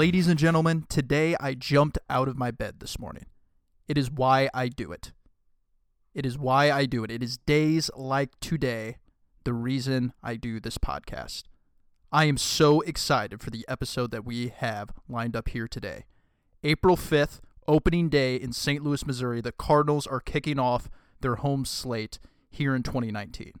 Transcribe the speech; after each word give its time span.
Ladies 0.00 0.28
and 0.28 0.38
gentlemen, 0.38 0.86
today 0.88 1.36
I 1.40 1.52
jumped 1.52 1.98
out 2.08 2.26
of 2.26 2.38
my 2.38 2.50
bed 2.50 2.76
this 2.80 2.98
morning. 2.98 3.26
It 3.86 3.98
is 3.98 4.10
why 4.10 4.48
I 4.54 4.68
do 4.68 4.92
it. 4.92 5.12
It 6.14 6.24
is 6.24 6.38
why 6.38 6.70
I 6.70 6.86
do 6.86 7.04
it. 7.04 7.10
It 7.10 7.22
is 7.22 7.36
days 7.36 7.90
like 7.94 8.30
today 8.40 8.96
the 9.44 9.52
reason 9.52 10.14
I 10.22 10.36
do 10.36 10.58
this 10.58 10.78
podcast. 10.78 11.42
I 12.10 12.24
am 12.24 12.38
so 12.38 12.80
excited 12.80 13.42
for 13.42 13.50
the 13.50 13.62
episode 13.68 14.10
that 14.12 14.24
we 14.24 14.48
have 14.56 14.88
lined 15.06 15.36
up 15.36 15.50
here 15.50 15.68
today. 15.68 16.06
April 16.64 16.96
5th, 16.96 17.40
opening 17.68 18.08
day 18.08 18.36
in 18.36 18.54
St. 18.54 18.82
Louis, 18.82 19.06
Missouri, 19.06 19.42
the 19.42 19.52
Cardinals 19.52 20.06
are 20.06 20.20
kicking 20.20 20.58
off 20.58 20.88
their 21.20 21.34
home 21.34 21.66
slate 21.66 22.18
here 22.48 22.74
in 22.74 22.82
2019. 22.82 23.52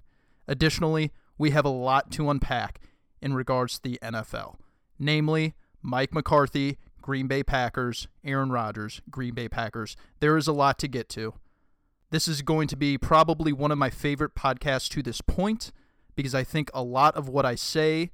Additionally, 0.48 1.12
we 1.36 1.50
have 1.50 1.66
a 1.66 1.68
lot 1.68 2.10
to 2.12 2.30
unpack 2.30 2.80
in 3.20 3.34
regards 3.34 3.78
to 3.78 3.82
the 3.90 3.98
NFL, 4.02 4.54
namely 4.98 5.52
Mike 5.82 6.12
McCarthy, 6.12 6.78
Green 7.00 7.26
Bay 7.26 7.42
Packers, 7.42 8.08
Aaron 8.24 8.50
Rodgers, 8.50 9.00
Green 9.10 9.34
Bay 9.34 9.48
Packers. 9.48 9.96
There 10.20 10.36
is 10.36 10.46
a 10.46 10.52
lot 10.52 10.78
to 10.80 10.88
get 10.88 11.08
to. 11.10 11.34
This 12.10 12.26
is 12.28 12.42
going 12.42 12.68
to 12.68 12.76
be 12.76 12.98
probably 12.98 13.52
one 13.52 13.70
of 13.70 13.78
my 13.78 13.90
favorite 13.90 14.34
podcasts 14.34 14.88
to 14.90 15.02
this 15.02 15.20
point 15.20 15.72
because 16.14 16.34
I 16.34 16.44
think 16.44 16.70
a 16.74 16.82
lot 16.82 17.16
of 17.16 17.28
what 17.28 17.46
I 17.46 17.54
say, 17.54 18.10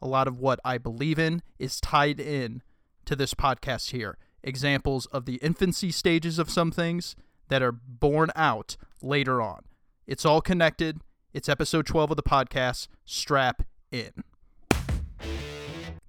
a 0.00 0.06
lot 0.06 0.28
of 0.28 0.38
what 0.38 0.60
I 0.64 0.78
believe 0.78 1.18
in, 1.18 1.42
is 1.58 1.80
tied 1.80 2.20
in 2.20 2.62
to 3.06 3.16
this 3.16 3.34
podcast 3.34 3.90
here. 3.90 4.18
Examples 4.42 5.06
of 5.06 5.24
the 5.24 5.36
infancy 5.36 5.90
stages 5.90 6.38
of 6.38 6.50
some 6.50 6.70
things 6.70 7.16
that 7.48 7.62
are 7.62 7.72
born 7.72 8.30
out 8.36 8.76
later 9.02 9.40
on. 9.40 9.62
It's 10.06 10.24
all 10.24 10.40
connected. 10.40 11.00
It's 11.32 11.48
episode 11.48 11.86
12 11.86 12.12
of 12.12 12.16
the 12.16 12.22
podcast. 12.22 12.88
Strap 13.04 13.62
in. 13.90 14.24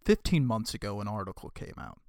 15 0.08 0.46
months 0.46 0.74
ago, 0.74 1.02
an 1.02 1.08
article 1.10 1.50
came 1.50 1.74
out 1.78 2.00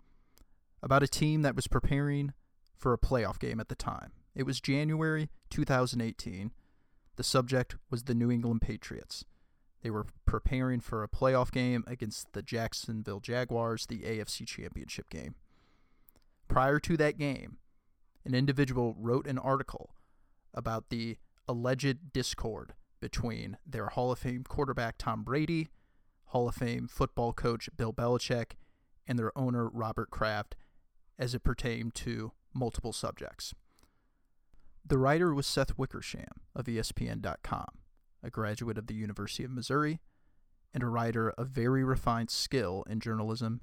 about 0.85 1.03
a 1.03 1.09
team 1.09 1.43
that 1.43 1.57
was 1.57 1.67
preparing 1.67 2.33
for 2.77 2.93
a 2.93 2.97
playoff 2.99 3.41
game 3.41 3.59
at 3.59 3.67
the 3.67 3.75
time. 3.75 4.13
It 4.37 4.45
was 4.45 4.61
January 4.61 5.31
2018. 5.51 6.53
The 7.17 7.25
subject 7.25 7.75
was 7.91 8.05
the 8.05 8.15
New 8.15 8.31
England 8.31 8.63
Patriots. 8.63 9.25
They 9.83 9.91
were 9.91 10.07
preparing 10.27 10.79
for 10.79 11.03
a 11.03 11.09
playoff 11.09 11.51
game 11.51 11.83
against 11.89 12.35
the 12.35 12.41
Jacksonville 12.41 13.19
Jaguars, 13.19 13.87
the 13.87 14.03
AFC 14.03 14.47
Championship 14.47 15.11
game. 15.11 15.35
Prior 16.47 16.79
to 16.79 16.97
that 16.99 17.19
game, 17.19 17.57
an 18.25 18.33
individual 18.33 18.95
wrote 18.97 19.27
an 19.27 19.39
article 19.39 19.91
about 20.55 20.91
the 20.91 21.17
alleged 21.49 22.13
discord 22.13 22.75
between 23.01 23.57
their 23.67 23.89
Hall 23.89 24.13
of 24.13 24.21
Fame 24.21 24.45
quarterback 24.45 24.99
Tom 24.99 25.25
Brady, 25.25 25.67
Hall 26.29 26.49
of 26.49 26.55
Fame 26.55 26.89
football 26.89 27.33
coach 27.33 27.69
Bill 27.77 27.93
Belichick, 27.93 28.53
and 29.07 29.19
their 29.19 29.37
owner 29.37 29.69
Robert 29.69 30.11
Kraft 30.11 30.57
as 31.19 31.35
it 31.35 31.43
pertained 31.43 31.95
to 31.97 32.33
multiple 32.55 32.93
subjects. 32.93 33.55
The 34.85 34.99
writer 34.99 35.35
was 35.35 35.47
Seth 35.47 35.79
Wickersham 35.79 36.43
of 36.55 36.67
ESPN.com, 36.67 37.67
a 38.23 38.31
graduate 38.31 38.79
of 38.79 38.87
the 38.87 38.95
University 38.95 39.45
of 39.45 39.51
Missouri, 39.51 40.01
and 40.75 40.83
a 40.83 40.89
writer 40.89 41.31
of 41.31 41.49
very 41.49 41.83
refined 41.83 42.31
skill 42.31 42.85
in 42.89 43.01
journalism 43.01 43.63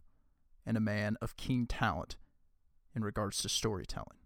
and 0.66 0.76
a 0.76 0.82
man 0.82 1.18
of 1.22 1.38
keen 1.38 1.68
talent 1.68 2.18
in 2.96 3.04
regards 3.04 3.42
to 3.42 3.50
storytelling. 3.50 4.18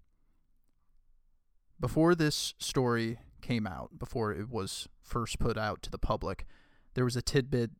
Before 1.79 2.15
this 2.15 2.53
story 2.57 3.19
came 3.41 3.67
out, 3.67 3.99
before 3.99 4.31
it 4.33 4.49
was 4.49 4.87
first 5.01 5.39
put 5.39 5.57
out 5.57 5.81
to 5.81 5.91
the 5.91 5.97
public, 5.97 6.45
there 6.93 7.05
was 7.05 7.15
a 7.15 7.21
tidbit 7.21 7.71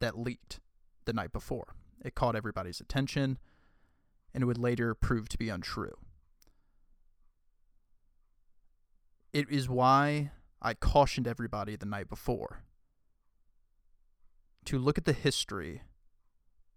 that 0.00 0.18
leaked 0.18 0.60
the 1.04 1.12
night 1.12 1.32
before. 1.32 1.74
It 2.04 2.14
caught 2.14 2.36
everybody's 2.36 2.80
attention, 2.80 3.38
and 4.34 4.42
it 4.42 4.46
would 4.46 4.58
later 4.58 4.94
prove 4.94 5.28
to 5.28 5.38
be 5.38 5.48
untrue. 5.48 5.96
It 9.32 9.48
is 9.50 9.68
why 9.68 10.32
I 10.60 10.74
cautioned 10.74 11.28
everybody 11.28 11.76
the 11.76 11.86
night 11.86 12.08
before 12.08 12.64
to 14.64 14.78
look 14.78 14.98
at 14.98 15.04
the 15.04 15.12
history 15.12 15.82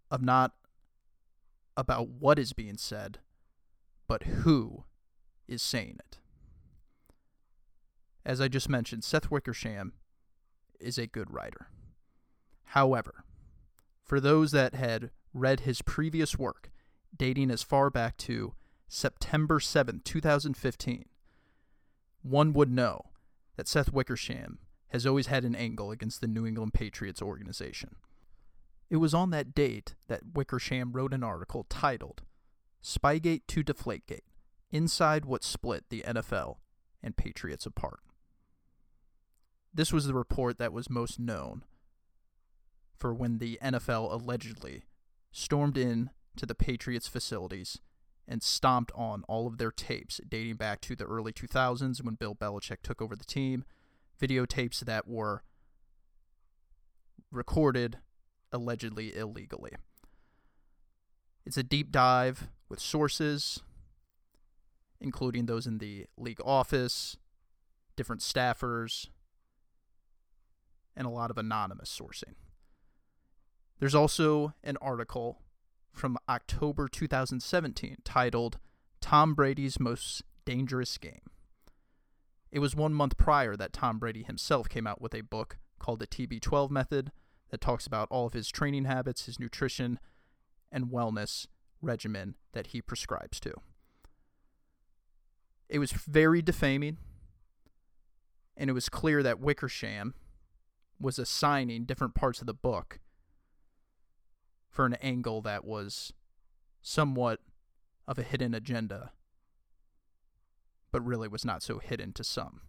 of 0.10 0.22
not 0.22 0.54
about 1.76 2.10
what 2.10 2.38
is 2.38 2.54
being 2.54 2.78
said, 2.78 3.20
but 4.08 4.24
who 4.24 4.84
is 5.48 5.62
saying 5.62 5.98
it. 6.00 6.20
As 8.26 8.40
I 8.40 8.48
just 8.48 8.70
mentioned, 8.70 9.04
Seth 9.04 9.30
Wickersham 9.30 9.94
is 10.80 10.98
a 10.98 11.08
good 11.08 11.34
writer. 11.34 11.68
However, 12.66 13.24
for 14.04 14.20
those 14.20 14.52
that 14.52 14.74
had 14.74 15.12
read 15.34 15.62
his 15.62 15.82
previous 15.82 16.38
work, 16.38 16.72
dating 17.16 17.52
as 17.52 17.64
far 17.64 17.90
back 17.90 18.18
to 18.18 18.54
September 18.88 19.60
7, 19.60 20.02
2015, 20.04 21.06
one 22.22 22.54
would 22.54 22.72
know 22.72 23.10
that 23.56 23.68
Seth 23.68 23.92
Wickersham 23.92 24.60
has 24.90 25.06
always 25.06 25.28
had 25.28 25.44
an 25.44 25.56
angle 25.56 25.92
against 25.92 26.22
the 26.22 26.28
New 26.28 26.46
England 26.46 26.74
Patriots 26.74 27.22
organization. 27.22 27.96
It 28.90 28.98
was 28.98 29.14
on 29.14 29.32
that 29.32 29.56
date 29.56 29.96
that 30.08 30.36
Wickersham 30.36 30.92
wrote 30.94 31.14
an 31.14 31.24
article 31.24 31.66
titled 31.70 32.22
Spygate 32.84 33.48
to 33.48 33.64
Deflategate 33.64 34.22
Inside 34.72 35.26
What 35.26 35.44
Split 35.44 35.86
the 35.90 36.04
NFL 36.06 36.58
and 37.02 37.18
Patriots 37.18 37.66
Apart. 37.66 38.02
This 39.74 39.92
was 39.92 40.06
the 40.06 40.14
report 40.14 40.60
that 40.60 40.74
was 40.74 40.90
most 40.90 41.20
known 41.20 41.64
for 42.98 43.14
when 43.14 43.40
the 43.40 43.58
NFL 43.62 44.12
allegedly 44.12 44.84
stormed 45.32 45.78
in 45.78 46.10
to 46.38 46.46
the 46.46 46.56
Patriots 46.56 47.08
facilities 47.08 47.80
and 48.28 48.42
stomped 48.42 48.92
on 48.96 49.24
all 49.28 49.48
of 49.48 49.58
their 49.58 49.72
tapes 49.72 50.22
dating 50.28 50.56
back 50.56 50.80
to 50.82 50.96
the 50.96 51.06
early 51.06 51.34
2000s 51.34 52.04
when 52.04 52.16
Bill 52.16 52.36
Belichick 52.36 52.82
took 52.82 53.02
over 53.02 53.16
the 53.16 53.26
team, 53.26 53.66
videotapes 54.22 54.80
that 54.80 55.08
were 55.08 55.44
recorded 57.32 57.98
allegedly 58.52 59.16
illegally. 59.16 59.72
It's 61.46 61.58
a 61.58 61.64
deep 61.64 61.92
dive 61.92 62.48
with 62.70 62.80
sources, 62.80 63.62
including 65.02 65.46
those 65.46 65.68
in 65.68 65.80
the 65.80 66.06
league 66.18 66.40
office, 66.46 67.18
different 67.98 68.22
staffers, 68.22 69.08
and 70.96 71.06
a 71.06 71.10
lot 71.10 71.32
of 71.32 71.38
anonymous 71.38 72.00
sourcing. 72.00 72.36
There's 73.84 73.94
also 73.94 74.54
an 74.64 74.78
article 74.78 75.42
from 75.92 76.18
October 76.30 76.88
2017 76.88 77.98
titled 78.06 78.58
Tom 79.02 79.36
Brady's 79.36 79.78
Most 79.78 80.24
Dangerous 80.46 80.98
Game. 80.98 81.30
It 82.50 82.60
was 82.60 82.78
one 82.78 82.94
month 82.94 83.18
prior 83.18 83.58
that 83.58 83.74
Tom 83.74 84.00
Brady 84.00 84.24
himself 84.24 84.70
came 84.70 84.88
out 84.88 85.02
with 85.02 85.14
a 85.14 85.20
book 85.20 85.58
called 85.80 86.00
The 86.00 86.08
TB12 86.08 86.70
Method 86.70 87.12
that 87.50 87.60
talks 87.60 87.86
about 87.86 88.08
all 88.10 88.26
of 88.26 88.32
his 88.32 88.48
training 88.48 88.86
habits, 88.86 89.26
his 89.26 89.38
nutrition, 89.38 90.00
and 90.72 90.86
wellness 90.86 91.48
regimen 91.82 92.36
that 92.54 92.68
he 92.68 92.82
prescribes 92.82 93.38
to. 93.42 93.54
It 95.68 95.80
was 95.80 95.92
very 95.92 96.42
defaming, 96.42 97.00
and 98.56 98.70
it 98.70 98.74
was 98.74 98.88
clear 98.88 99.22
that 99.24 99.42
Wickersham 99.42 100.14
was 101.02 101.20
assigning 101.20 101.84
different 101.84 102.16
parts 102.16 102.40
of 102.40 102.48
the 102.48 102.54
book 102.54 103.02
for 104.74 104.88
an 104.88 104.96
angle 104.96 105.40
that 105.44 105.64
was 105.64 106.14
somewhat 106.82 107.40
of 108.08 108.18
a 108.18 108.24
hidden 108.24 108.56
agenda, 108.56 109.12
but 110.92 111.06
really 111.06 111.28
was 111.28 111.46
not 111.46 111.62
so 111.62 111.78
hidden 111.78 112.12
to 112.12 112.24
some. 112.24 112.62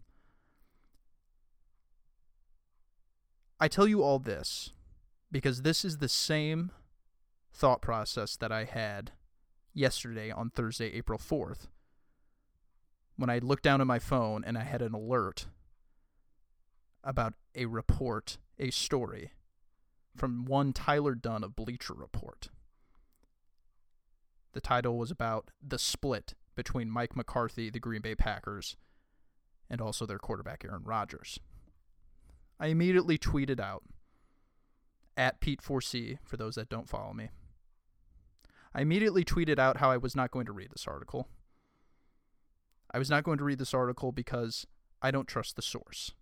I 3.59 3.67
tell 3.67 3.87
you 3.87 4.03
all 4.03 4.19
this 4.19 4.69
because 5.31 5.63
this 5.63 5.83
is 5.83 5.97
the 5.97 6.07
same 6.07 6.69
thought 7.51 7.81
process 7.81 8.35
that 8.37 8.51
I 8.51 8.65
had 8.65 9.13
yesterday 9.73 10.29
on 10.29 10.51
Thursday, 10.51 10.93
April 10.93 11.17
4th, 11.17 11.67
when 13.17 13.31
I 13.31 13.39
looked 13.39 13.63
down 13.63 13.81
at 13.81 13.87
my 13.87 13.99
phone 13.99 14.43
and 14.45 14.59
I 14.59 14.63
had 14.63 14.83
an 14.83 14.93
alert 14.93 15.47
about 17.03 17.33
a 17.55 17.65
report, 17.65 18.37
a 18.59 18.69
story 18.69 19.31
from 20.15 20.45
one 20.45 20.73
Tyler 20.73 21.15
Dunne 21.15 21.43
of 21.43 21.55
Bleacher 21.55 21.93
Report. 21.93 22.49
The 24.53 24.61
title 24.61 24.97
was 24.97 25.11
about 25.11 25.51
the 25.61 25.77
split 25.77 26.33
between 26.55 26.89
Mike 26.89 27.15
McCarthy, 27.15 27.69
the 27.69 27.79
Green 27.79 28.01
Bay 28.01 28.15
Packers, 28.15 28.77
and 29.69 29.81
also 29.81 30.05
their 30.05 30.19
quarterback 30.19 30.63
Aaron 30.63 30.83
Rodgers. 30.83 31.39
I 32.59 32.67
immediately 32.67 33.17
tweeted 33.17 33.59
out 33.59 33.83
at 35.17 35.41
Pete4C 35.41 36.19
for 36.23 36.37
those 36.37 36.55
that 36.55 36.69
don't 36.69 36.87
follow 36.87 37.13
me. 37.13 37.29
I 38.73 38.81
immediately 38.81 39.23
tweeted 39.23 39.59
out 39.59 39.77
how 39.77 39.91
I 39.91 39.97
was 39.97 40.15
not 40.15 40.31
going 40.31 40.45
to 40.45 40.53
read 40.53 40.71
this 40.71 40.87
article. 40.87 41.27
I 42.91 42.97
was 42.99 43.09
not 43.09 43.23
going 43.23 43.37
to 43.39 43.43
read 43.43 43.59
this 43.59 43.73
article 43.73 44.11
because 44.11 44.65
I 45.01 45.11
don't 45.11 45.27
trust 45.27 45.55
the 45.55 45.61
source. 45.61 46.13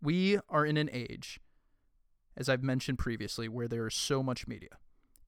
We 0.00 0.38
are 0.48 0.66
in 0.66 0.76
an 0.76 0.90
age 0.92 1.38
as 2.36 2.48
I've 2.48 2.62
mentioned 2.62 2.98
previously, 2.98 3.48
where 3.48 3.68
there 3.68 3.86
is 3.86 3.94
so 3.94 4.22
much 4.22 4.46
media. 4.46 4.78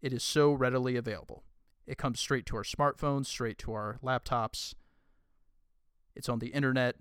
It 0.01 0.13
is 0.13 0.23
so 0.23 0.53
readily 0.53 0.97
available. 0.97 1.45
It 1.87 1.99
comes 1.99 2.21
straight 2.21 2.47
to 2.47 2.57
our 2.57 2.63
smartphones, 2.63 3.27
straight 3.27 3.59
to 3.59 3.73
our 3.73 3.99
laptops. 4.03 4.75
It's 6.15 6.29
on 6.29 6.39
the 6.39 6.49
internet. 6.49 6.97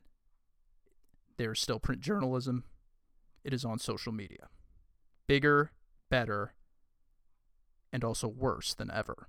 There's 1.38 1.62
still 1.62 1.80
print 1.80 2.02
journalism. 2.02 2.64
It 3.44 3.54
is 3.54 3.66
on 3.66 3.80
social 3.80 4.12
media. 4.12 4.50
Bigger, 5.28 5.72
better, 6.10 6.54
and 7.92 8.04
also 8.04 8.28
worse 8.28 8.74
than 8.74 8.92
ever. 8.92 9.28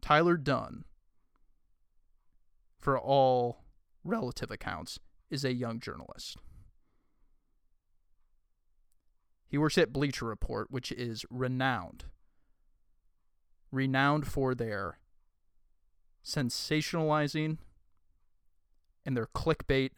Tyler 0.00 0.36
Dunne, 0.36 0.84
for 2.78 2.98
all 2.98 3.64
relative 4.04 4.50
accounts, 4.50 4.98
is 5.30 5.44
a 5.44 5.52
young 5.52 5.78
journalist. 5.78 6.36
He 9.52 9.58
works 9.58 9.76
at 9.76 9.92
Bleacher 9.92 10.24
Report, 10.24 10.70
which 10.70 10.90
is 10.92 11.26
renowned. 11.28 12.06
Renowned 13.70 14.26
for 14.26 14.54
their 14.54 14.98
sensationalizing 16.24 17.58
and 19.04 19.14
their 19.14 19.26
clickbait 19.26 19.90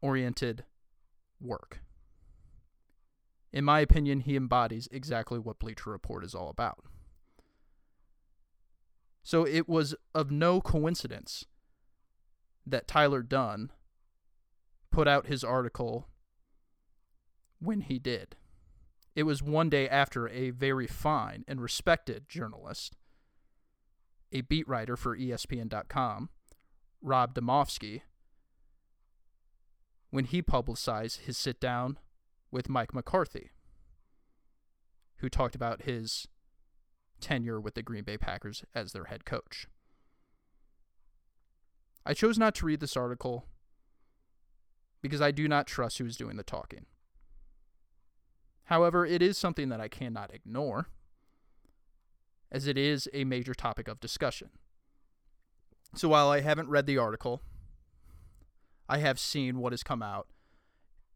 oriented 0.00 0.64
work. 1.42 1.82
In 3.52 3.66
my 3.66 3.80
opinion, 3.80 4.20
he 4.20 4.34
embodies 4.34 4.88
exactly 4.90 5.38
what 5.38 5.58
Bleacher 5.58 5.90
Report 5.90 6.24
is 6.24 6.34
all 6.34 6.48
about. 6.48 6.86
So 9.22 9.46
it 9.46 9.68
was 9.68 9.94
of 10.14 10.30
no 10.30 10.62
coincidence 10.62 11.44
that 12.64 12.88
Tyler 12.88 13.20
Dunne 13.22 13.72
put 14.90 15.06
out 15.06 15.26
his 15.26 15.44
article 15.44 16.08
when 17.62 17.82
he 17.82 17.98
did. 17.98 18.36
It 19.14 19.24
was 19.24 19.42
one 19.42 19.68
day 19.68 19.88
after 19.88 20.28
a 20.28 20.50
very 20.50 20.86
fine 20.86 21.44
and 21.46 21.60
respected 21.60 22.28
journalist, 22.28 22.96
a 24.32 24.40
beat 24.40 24.66
writer 24.66 24.96
for 24.96 25.16
ESPN.com, 25.16 26.30
Rob 27.02 27.34
Demovsky, 27.34 28.02
when 30.10 30.24
he 30.24 30.42
publicized 30.42 31.22
his 31.22 31.36
sit 31.36 31.60
down 31.60 31.98
with 32.50 32.68
Mike 32.68 32.94
McCarthy, 32.94 33.50
who 35.18 35.28
talked 35.28 35.54
about 35.54 35.82
his 35.82 36.26
tenure 37.20 37.60
with 37.60 37.74
the 37.74 37.82
Green 37.82 38.04
Bay 38.04 38.18
Packers 38.18 38.64
as 38.74 38.92
their 38.92 39.04
head 39.04 39.24
coach. 39.24 39.66
I 42.04 42.14
chose 42.14 42.38
not 42.38 42.54
to 42.56 42.66
read 42.66 42.80
this 42.80 42.96
article 42.96 43.46
because 45.02 45.20
I 45.20 45.30
do 45.30 45.46
not 45.48 45.66
trust 45.66 45.98
who 45.98 46.06
is 46.06 46.16
doing 46.16 46.36
the 46.36 46.42
talking. 46.42 46.86
However, 48.72 49.04
it 49.04 49.20
is 49.20 49.36
something 49.36 49.68
that 49.68 49.82
I 49.82 49.88
cannot 49.88 50.32
ignore, 50.32 50.86
as 52.50 52.66
it 52.66 52.78
is 52.78 53.06
a 53.12 53.24
major 53.24 53.52
topic 53.52 53.86
of 53.86 54.00
discussion. 54.00 54.48
So 55.94 56.08
while 56.08 56.30
I 56.30 56.40
haven't 56.40 56.70
read 56.70 56.86
the 56.86 56.96
article, 56.96 57.42
I 58.88 58.96
have 58.96 59.20
seen 59.20 59.58
what 59.58 59.74
has 59.74 59.82
come 59.82 60.02
out 60.02 60.28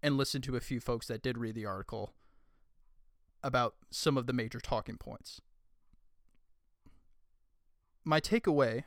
and 0.02 0.18
listened 0.18 0.44
to 0.44 0.56
a 0.56 0.60
few 0.60 0.80
folks 0.80 1.06
that 1.06 1.22
did 1.22 1.38
read 1.38 1.54
the 1.54 1.64
article 1.64 2.12
about 3.42 3.76
some 3.90 4.18
of 4.18 4.26
the 4.26 4.34
major 4.34 4.60
talking 4.60 4.98
points. 4.98 5.40
My 8.04 8.20
takeaway 8.20 8.84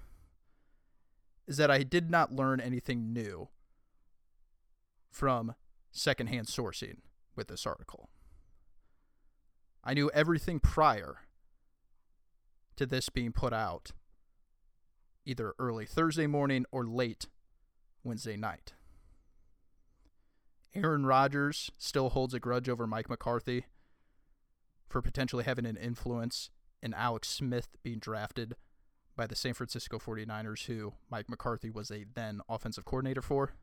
is 1.47 1.57
that 1.57 1.71
I 1.71 1.81
did 1.81 2.11
not 2.11 2.35
learn 2.35 2.59
anything 2.59 3.13
new 3.13 3.49
from 5.09 5.55
secondhand 5.91 6.45
sourcing 6.45 6.97
with 7.35 7.47
this 7.47 7.65
article. 7.65 8.11
I 9.89 9.95
knew 9.95 10.11
everything 10.13 10.59
prior 10.59 11.15
to 12.75 12.85
this 12.85 13.09
being 13.09 13.31
put 13.31 13.53
out, 13.53 13.91
either 15.25 15.55
early 15.57 15.87
Thursday 15.87 16.27
morning 16.27 16.67
or 16.71 16.85
late 16.85 17.25
Wednesday 18.03 18.37
night. 18.37 18.73
Aaron 20.75 21.07
Rodgers 21.07 21.71
still 21.79 22.11
holds 22.11 22.35
a 22.35 22.39
grudge 22.39 22.69
over 22.69 22.85
Mike 22.85 23.09
McCarthy 23.09 23.65
for 24.87 25.01
potentially 25.01 25.43
having 25.43 25.65
an 25.65 25.75
influence 25.75 26.51
in 26.83 26.93
Alex 26.93 27.27
Smith 27.27 27.69
being 27.81 27.97
drafted 27.97 28.55
by 29.15 29.25
the 29.25 29.35
San 29.35 29.55
Francisco 29.55 29.97
49ers, 29.97 30.67
who 30.67 30.93
Mike 31.09 31.27
McCarthy 31.27 31.71
was 31.71 31.89
a 31.89 32.05
then 32.13 32.41
offensive 32.47 32.85
coordinator 32.85 33.23
for. 33.23 33.53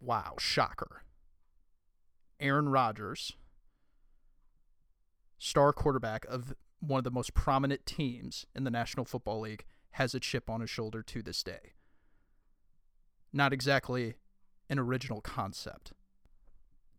Wow, 0.00 0.34
shocker. 0.40 1.02
Aaron 2.40 2.68
Rodgers, 2.68 3.36
star 5.44 5.74
quarterback 5.74 6.24
of 6.24 6.54
one 6.80 6.98
of 6.98 7.04
the 7.04 7.10
most 7.10 7.34
prominent 7.34 7.84
teams 7.84 8.46
in 8.54 8.64
the 8.64 8.70
National 8.70 9.04
Football 9.04 9.40
League, 9.40 9.64
has 9.92 10.14
a 10.14 10.20
chip 10.20 10.48
on 10.48 10.62
his 10.62 10.70
shoulder 10.70 11.02
to 11.02 11.22
this 11.22 11.42
day. 11.42 11.74
Not 13.30 13.52
exactly 13.52 14.14
an 14.70 14.78
original 14.78 15.20
concept. 15.20 15.92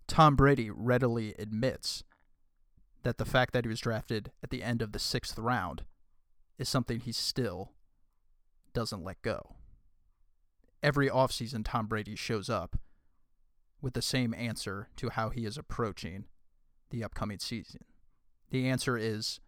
Tom 0.08 0.36
Brady 0.36 0.70
readily 0.70 1.34
admits 1.40 2.04
that 3.02 3.18
the 3.18 3.26
fact 3.26 3.52
that 3.54 3.66
he 3.66 3.70
was 3.70 3.80
drafted 3.80 4.32
at 4.44 4.52
the 4.52 4.62
end 4.62 4.84
of 4.84 4.92
the 4.92 5.00
sixth 5.00 5.40
round 5.40 5.84
is 6.60 6.70
something 6.70 7.00
he 7.00 7.12
still 7.12 7.72
doesn't 8.74 9.04
let 9.04 9.22
go. 9.24 9.56
Every 10.84 11.10
offseason, 11.10 11.64
Tom 11.66 11.88
Brady 11.88 12.16
shows 12.16 12.48
up 12.48 12.78
with 13.82 13.94
the 13.96 14.04
same 14.04 14.36
answer 14.36 14.90
to 14.98 15.10
how 15.10 15.30
he 15.30 15.46
is 15.46 15.58
approaching 15.58 16.26
the 16.92 17.04
upcoming 17.04 17.40
season. 17.40 17.82
The 18.52 18.68
answer 18.68 18.98
is 18.98 19.40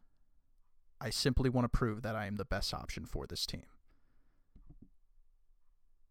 I 1.00 1.10
simply 1.10 1.50
want 1.50 1.66
to 1.66 1.78
prove 1.78 2.02
that 2.02 2.16
I 2.16 2.26
am 2.26 2.38
the 2.38 2.46
best 2.46 2.74
option 2.74 3.06
for 3.06 3.28
this 3.28 3.46
team. 3.46 3.66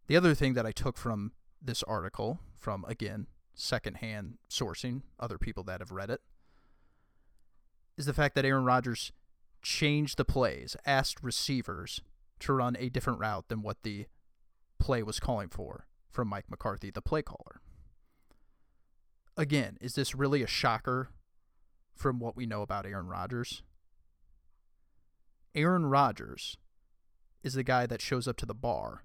The 0.07 0.17
other 0.17 0.35
thing 0.35 0.55
that 0.55 0.67
I 0.67 0.73
took 0.73 0.97
from 0.97 1.33
this 1.61 1.83
article, 1.83 2.41
from 2.55 2.85
again, 2.87 3.27
secondhand 3.55 4.39
sourcing, 4.49 5.03
other 5.19 5.39
people 5.39 5.65
that 5.65 5.81
have 5.81 5.91
read 5.91 6.11
it, 6.11 6.21
is 7.97 8.07
the 8.07 8.15
fact 8.15 8.35
that 8.35 8.45
Aaron 8.45 8.65
Rodgers 8.65 9.11
changed 9.63 10.17
the 10.17 10.25
plays, 10.25 10.77
asked 10.87 11.23
receivers 11.23 12.01
to 12.41 12.53
run 12.53 12.77
a 12.79 12.89
different 12.89 13.19
route 13.19 13.49
than 13.49 13.63
what 13.63 13.83
the 13.83 14.07
play 14.79 15.03
was 15.03 15.19
calling 15.19 15.49
for 15.49 15.87
from 16.11 16.29
Mike 16.29 16.49
McCarthy, 16.49 16.91
the 16.91 17.03
play 17.03 17.23
caller. 17.23 17.61
Again, 19.37 19.77
is 19.81 19.95
this 19.95 20.15
really 20.15 20.43
a 20.43 20.47
shocker 20.47 21.11
from 21.97 22.21
what 22.21 22.37
we 22.37 22.47
know 22.47 22.63
about 22.63 22.87
Aaron 22.87 23.09
Rodgers? 23.09 23.63
Aaron 25.55 25.87
Rodgers 25.87 26.59
is 27.43 27.55
the 27.55 27.65
guy 27.65 27.87
that 27.87 28.03
shows 28.03 28.29
up 28.29 28.37
to 28.37 28.47
the 28.47 28.55
bar, 28.55 29.05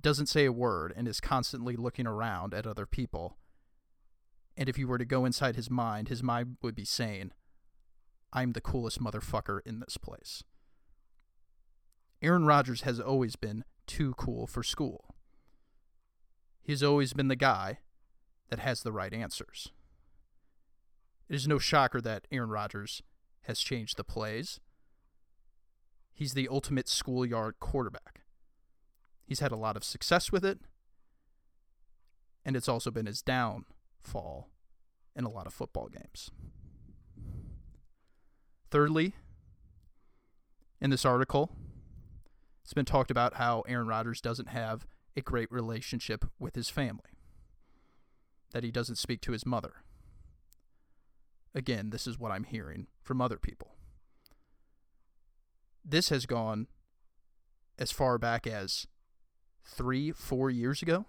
doesn't 0.00 0.26
say 0.26 0.46
a 0.46 0.52
word, 0.52 0.92
and 0.96 1.06
is 1.06 1.20
constantly 1.20 1.76
looking 1.76 2.06
around 2.06 2.54
at 2.54 2.66
other 2.66 2.86
people. 2.86 3.36
And 4.56 4.68
if 4.68 4.78
you 4.78 4.88
were 4.88 4.98
to 4.98 5.04
go 5.04 5.24
inside 5.24 5.56
his 5.56 5.70
mind, 5.70 6.08
his 6.08 6.22
mind 6.22 6.56
would 6.62 6.74
be 6.74 6.84
saying, 6.84 7.32
I'm 8.32 8.52
the 8.52 8.60
coolest 8.60 9.00
motherfucker 9.00 9.60
in 9.66 9.80
this 9.80 9.96
place. 9.96 10.42
Aaron 12.22 12.46
Rodgers 12.46 12.82
has 12.82 12.98
always 12.98 13.36
been 13.36 13.64
too 13.86 14.14
cool 14.16 14.46
for 14.46 14.62
school. 14.62 15.14
He's 16.62 16.82
always 16.82 17.12
been 17.12 17.28
the 17.28 17.36
guy 17.36 17.80
that 18.48 18.58
has 18.58 18.82
the 18.82 18.92
right 18.92 19.12
answers. 19.12 19.70
It 21.28 21.34
is 21.34 21.48
no 21.48 21.58
shocker 21.58 22.00
that 22.00 22.26
Aaron 22.30 22.50
Rodgers 22.50 23.02
has 23.42 23.60
changed 23.60 23.96
the 23.96 24.04
plays. 24.04 24.60
He's 26.12 26.34
the 26.34 26.48
ultimate 26.48 26.88
schoolyard 26.88 27.56
quarterback. 27.60 28.20
He's 29.26 29.40
had 29.40 29.52
a 29.52 29.56
lot 29.56 29.76
of 29.76 29.84
success 29.84 30.30
with 30.30 30.44
it, 30.44 30.58
and 32.44 32.56
it's 32.56 32.68
also 32.68 32.90
been 32.90 33.06
his 33.06 33.22
downfall 33.22 34.50
in 35.16 35.24
a 35.24 35.30
lot 35.30 35.46
of 35.46 35.54
football 35.54 35.88
games. 35.88 36.30
Thirdly, 38.70 39.14
in 40.80 40.90
this 40.90 41.04
article, 41.04 41.52
it's 42.62 42.74
been 42.74 42.84
talked 42.84 43.10
about 43.10 43.34
how 43.34 43.62
Aaron 43.66 43.86
Rodgers 43.86 44.20
doesn't 44.20 44.48
have 44.48 44.86
a 45.16 45.20
great 45.20 45.50
relationship 45.50 46.26
with 46.38 46.54
his 46.54 46.68
family, 46.68 47.18
that 48.52 48.64
he 48.64 48.70
doesn't 48.70 48.96
speak 48.96 49.20
to 49.22 49.32
his 49.32 49.46
mother. 49.46 49.76
Again, 51.54 51.90
this 51.90 52.06
is 52.06 52.18
what 52.18 52.32
I'm 52.32 52.44
hearing 52.44 52.88
from 53.02 53.20
other 53.20 53.38
people. 53.38 53.76
This 55.84 56.08
has 56.08 56.26
gone 56.26 56.66
as 57.78 57.92
far 57.92 58.18
back 58.18 58.46
as 58.46 58.86
three, 59.64 60.10
four 60.10 60.50
years 60.50 60.82
ago. 60.82 61.06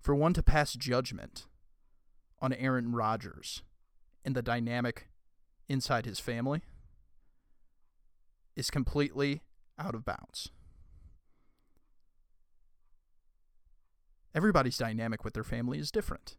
For 0.00 0.14
one 0.14 0.34
to 0.34 0.42
pass 0.42 0.72
judgment 0.74 1.46
on 2.40 2.52
Aaron 2.52 2.92
Rodgers 2.92 3.62
and 4.24 4.34
the 4.34 4.42
dynamic 4.42 5.08
inside 5.68 6.06
his 6.06 6.20
family 6.20 6.62
is 8.54 8.70
completely 8.70 9.42
out 9.78 9.94
of 9.94 10.04
bounds. 10.04 10.50
Everybody's 14.34 14.78
dynamic 14.78 15.24
with 15.24 15.34
their 15.34 15.44
family 15.44 15.78
is 15.78 15.90
different. 15.90 16.36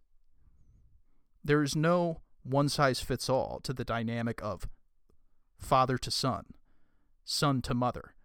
There 1.48 1.63
is 1.63 1.77
no 1.77 2.20
one 2.44 2.68
size 2.68 3.00
fits 3.00 3.30
all 3.30 3.62
to 3.63 3.72
the 3.72 3.86
dynamic 3.86 4.44
of 4.44 4.68
father 5.58 5.98
to 5.98 6.12
son, 6.12 6.44
son 7.24 7.62
to 7.62 7.74
mother, 7.74 8.16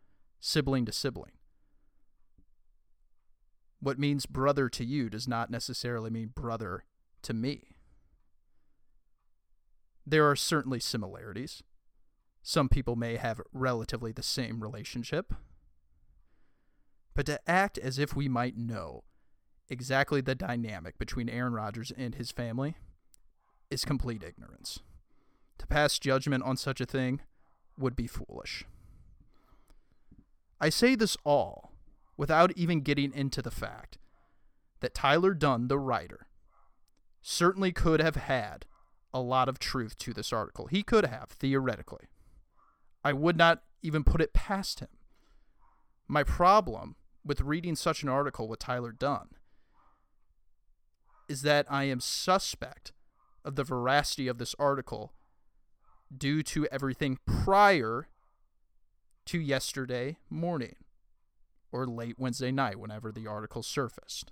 sibling 0.40 0.86
to 0.86 0.92
sibling. 0.92 1.30
What 3.78 3.96
means 3.96 4.26
brother 4.26 4.68
to 4.70 4.84
you 4.84 5.08
does 5.08 5.28
not 5.28 5.50
necessarily 5.50 6.10
mean 6.10 6.32
brother 6.34 6.84
to 7.22 7.32
me. 7.32 7.76
There 10.04 10.28
are 10.28 10.34
certainly 10.34 10.80
similarities. 10.80 11.62
Some 12.42 12.68
people 12.68 12.96
may 12.96 13.18
have 13.18 13.40
relatively 13.52 14.10
the 14.10 14.24
same 14.24 14.60
relationship. 14.60 15.32
But 17.14 17.26
to 17.26 17.38
act 17.48 17.78
as 17.78 18.00
if 18.00 18.16
we 18.16 18.28
might 18.28 18.56
know 18.56 19.04
exactly 19.68 20.20
the 20.20 20.34
dynamic 20.34 20.98
between 20.98 21.28
Aaron 21.28 21.52
Rodgers 21.52 21.92
and 21.96 22.16
his 22.16 22.32
family 22.32 22.74
is 23.72 23.84
complete 23.84 24.22
ignorance. 24.22 24.80
To 25.58 25.66
pass 25.66 25.98
judgment 25.98 26.44
on 26.44 26.56
such 26.56 26.80
a 26.80 26.86
thing 26.86 27.22
would 27.78 27.96
be 27.96 28.06
foolish. 28.06 28.64
I 30.60 30.68
say 30.68 30.94
this 30.94 31.16
all 31.24 31.72
without 32.16 32.52
even 32.56 32.82
getting 32.82 33.12
into 33.12 33.42
the 33.42 33.50
fact 33.50 33.98
that 34.80 34.94
Tyler 34.94 35.34
Dunne, 35.34 35.68
the 35.68 35.78
writer, 35.78 36.26
certainly 37.22 37.72
could 37.72 38.00
have 38.00 38.16
had 38.16 38.66
a 39.14 39.20
lot 39.20 39.48
of 39.48 39.58
truth 39.58 39.96
to 39.98 40.12
this 40.12 40.32
article. 40.32 40.66
He 40.66 40.82
could 40.82 41.06
have, 41.06 41.30
theoretically. 41.30 42.06
I 43.04 43.12
would 43.12 43.36
not 43.36 43.62
even 43.82 44.04
put 44.04 44.20
it 44.20 44.32
past 44.32 44.80
him. 44.80 44.88
My 46.06 46.22
problem 46.22 46.96
with 47.24 47.40
reading 47.40 47.76
such 47.76 48.02
an 48.02 48.08
article 48.08 48.48
with 48.48 48.58
Tyler 48.58 48.92
Dunne 48.92 49.30
is 51.28 51.42
that 51.42 51.66
I 51.70 51.84
am 51.84 52.00
suspect 52.00 52.92
of 53.44 53.56
the 53.56 53.64
veracity 53.64 54.28
of 54.28 54.38
this 54.38 54.54
article 54.58 55.12
due 56.16 56.42
to 56.42 56.66
everything 56.66 57.18
prior 57.26 58.08
to 59.26 59.38
yesterday 59.38 60.16
morning 60.28 60.76
or 61.70 61.86
late 61.86 62.18
Wednesday 62.18 62.52
night, 62.52 62.78
whenever 62.78 63.10
the 63.10 63.26
article 63.26 63.62
surfaced. 63.62 64.30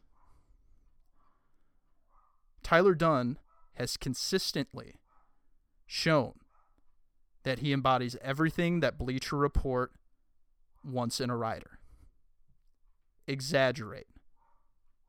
Tyler 2.62 2.95
Dunne 2.95 3.38
has 3.75 3.97
consistently 3.97 4.97
shown 5.87 6.35
that 7.45 7.61
he 7.61 7.73
embodies 7.73 8.17
everything 8.21 8.81
that 8.81 8.99
Bleacher 8.99 9.37
Report 9.37 9.93
wants 10.85 11.21
in 11.21 11.31
a 11.31 11.37
writer. 11.37 11.79
Exaggerate, 13.26 14.09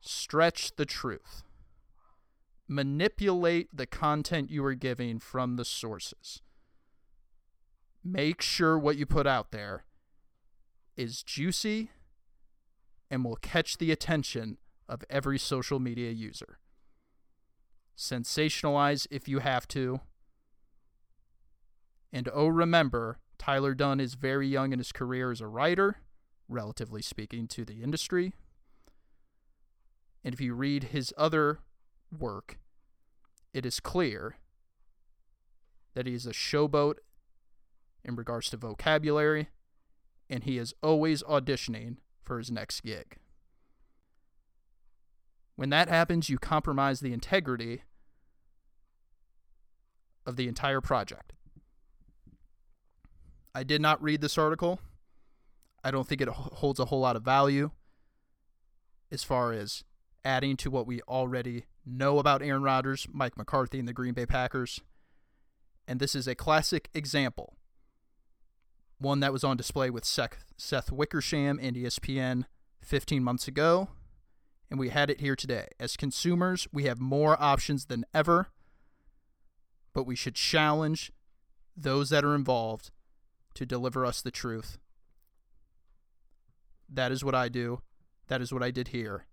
stretch 0.00 0.74
the 0.76 0.86
truth, 0.86 1.42
manipulate 2.68 3.68
the 3.76 3.86
content 3.86 4.50
you 4.50 4.64
are 4.64 4.74
giving 4.74 5.18
from 5.18 5.56
the 5.56 5.64
sources. 5.64 6.40
Make 8.04 8.42
sure 8.42 8.78
what 8.78 8.96
you 8.96 9.06
put 9.06 9.26
out 9.26 9.50
there 9.50 9.84
is 10.96 11.22
juicy 11.22 11.90
and 13.10 13.24
will 13.24 13.36
catch 13.36 13.78
the 13.78 13.90
attention 13.90 14.58
of 14.88 15.04
every 15.08 15.38
social 15.38 15.78
media 15.78 16.10
user. 16.10 16.58
Sensationalize 17.96 19.06
if 19.10 19.28
you 19.28 19.40
have 19.40 19.68
to. 19.68 20.00
And 22.12 22.28
oh, 22.32 22.48
remember, 22.48 23.18
Tyler 23.38 23.74
Dunne 23.74 24.00
is 24.00 24.14
very 24.14 24.48
young 24.48 24.72
in 24.72 24.78
his 24.78 24.92
career 24.92 25.30
as 25.30 25.40
a 25.40 25.46
writer, 25.46 25.96
relatively 26.48 27.02
speaking, 27.02 27.46
to 27.48 27.64
the 27.64 27.82
industry. 27.82 28.32
And 30.24 30.34
if 30.34 30.40
you 30.40 30.54
read 30.54 30.84
his 30.84 31.12
other 31.16 31.58
work, 32.16 32.58
it 33.52 33.66
is 33.66 33.80
clear 33.80 34.36
that 35.94 36.06
he 36.06 36.14
is 36.14 36.26
a 36.26 36.32
showboat 36.32 36.96
in 38.04 38.16
regards 38.16 38.50
to 38.50 38.56
vocabulary, 38.56 39.48
and 40.28 40.44
he 40.44 40.58
is 40.58 40.74
always 40.82 41.22
auditioning 41.24 41.96
for 42.22 42.38
his 42.38 42.50
next 42.50 42.82
gig. 42.82 43.18
When 45.56 45.70
that 45.70 45.88
happens, 45.88 46.28
you 46.28 46.38
compromise 46.38 47.00
the 47.00 47.12
integrity 47.12 47.82
of 50.24 50.36
the 50.36 50.48
entire 50.48 50.80
project. 50.80 51.32
I 53.54 53.62
did 53.62 53.82
not 53.82 54.02
read 54.02 54.22
this 54.22 54.38
article. 54.38 54.80
I 55.84 55.90
don't 55.90 56.08
think 56.08 56.20
it 56.20 56.28
holds 56.28 56.80
a 56.80 56.86
whole 56.86 57.00
lot 57.00 57.16
of 57.16 57.22
value 57.22 57.70
as 59.10 59.24
far 59.24 59.52
as 59.52 59.84
adding 60.24 60.56
to 60.58 60.70
what 60.70 60.86
we 60.86 61.00
already 61.02 61.64
know 61.84 62.18
about 62.18 62.42
Aaron 62.42 62.62
Rodgers, 62.62 63.06
Mike 63.10 63.36
McCarthy, 63.36 63.78
and 63.78 63.88
the 63.88 63.92
Green 63.92 64.14
Bay 64.14 64.26
Packers. 64.26 64.80
And 65.86 66.00
this 66.00 66.14
is 66.14 66.28
a 66.28 66.34
classic 66.34 66.88
example. 66.94 67.54
One 68.98 69.20
that 69.20 69.32
was 69.32 69.42
on 69.42 69.56
display 69.56 69.90
with 69.90 70.04
Seth, 70.04 70.92
Wickersham 70.92 71.58
and 71.60 71.76
ESPN 71.76 72.44
15 72.82 73.24
months 73.24 73.48
ago. 73.48 73.88
And 74.70 74.78
we 74.78 74.90
had 74.90 75.10
it 75.10 75.20
here 75.20 75.36
today. 75.36 75.66
As 75.80 75.96
consumers, 75.96 76.68
we 76.72 76.84
have 76.84 77.00
more 77.00 77.36
options 77.42 77.86
than 77.86 78.06
ever, 78.14 78.48
but 79.92 80.06
we 80.06 80.14
should 80.14 80.34
challenge 80.34 81.12
those 81.76 82.10
that 82.10 82.24
are 82.24 82.34
involved 82.34 82.90
to 83.54 83.66
deliver 83.66 84.06
us 84.06 84.22
the 84.22 84.30
truth. 84.30 84.78
That 86.88 87.12
is 87.12 87.24
what 87.24 87.34
I 87.34 87.48
do. 87.48 87.82
That 88.28 88.40
is 88.40 88.52
what 88.52 88.62
I 88.62 88.70
did 88.70 88.88
here. 88.88 89.26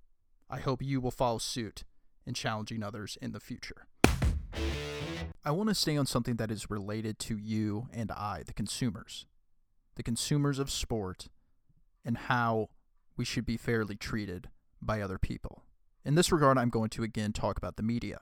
I 0.50 0.60
hope 0.60 0.82
you 0.82 1.00
will 1.00 1.12
follow 1.12 1.38
suit 1.38 1.84
in 2.26 2.34
challenging 2.34 2.82
others 2.82 3.18
in 3.22 3.34
the 3.34 3.40
future. 3.40 3.86
I 5.46 5.52
want 5.52 5.70
to 5.70 5.76
stay 5.76 5.96
on 5.96 6.06
something 6.06 6.38
that 6.38 6.52
is 6.52 6.70
related 6.70 7.20
to 7.20 7.38
you 7.38 7.88
and 7.94 8.12
I, 8.12 8.44
the 8.46 8.54
consumers, 8.54 9.26
the 9.96 10.04
consumers 10.04 10.58
of 10.58 10.72
sport, 10.72 11.28
and 12.04 12.18
how 12.18 12.70
we 13.16 13.26
should 13.26 13.46
be 13.46 13.58
fairly 13.58 13.96
treated 13.96 14.50
by 14.82 15.02
other 15.02 15.18
people. 15.18 15.64
In 16.04 16.16
this 16.16 16.32
regard, 16.32 16.58
I'm 16.58 16.70
going 16.70 16.90
to 16.92 17.04
again 17.04 17.32
talk 17.32 17.58
about 17.58 17.76
the 17.76 17.84
media. 17.84 18.22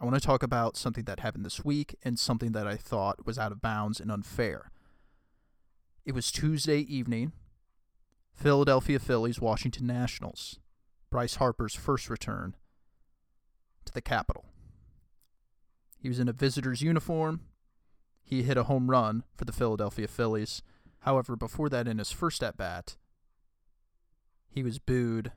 I 0.00 0.04
want 0.04 0.16
to 0.16 0.26
talk 0.26 0.42
about 0.42 0.76
something 0.76 1.04
that 1.04 1.20
happened 1.20 1.44
this 1.44 1.64
week 1.64 1.94
and 2.02 2.18
something 2.18 2.52
that 2.52 2.66
I 2.66 2.76
thought 2.76 3.24
was 3.24 3.38
out 3.38 3.52
of 3.52 3.62
bounds 3.62 4.00
and 4.00 4.10
unfair. 4.10 4.72
It 6.04 6.14
was 6.14 6.32
Tuesday 6.32 6.80
evening. 6.80 7.32
Philadelphia 8.34 8.98
Phillies, 8.98 9.40
Washington 9.40 9.86
Nationals. 9.86 10.58
Bryce 11.12 11.34
Harper's 11.34 11.74
first 11.74 12.08
return 12.08 12.56
to 13.84 13.92
the 13.92 14.00
Capitol. 14.00 14.46
He 15.98 16.08
was 16.08 16.18
in 16.18 16.26
a 16.26 16.32
visitor's 16.32 16.80
uniform. 16.80 17.42
He 18.22 18.44
hit 18.44 18.56
a 18.56 18.62
home 18.62 18.90
run 18.90 19.24
for 19.36 19.44
the 19.44 19.52
Philadelphia 19.52 20.08
Phillies. 20.08 20.62
However, 21.00 21.36
before 21.36 21.68
that, 21.68 21.86
in 21.86 21.98
his 21.98 22.12
first 22.12 22.42
at 22.42 22.56
bat, 22.56 22.96
he 24.48 24.62
was 24.62 24.78
booed 24.78 25.32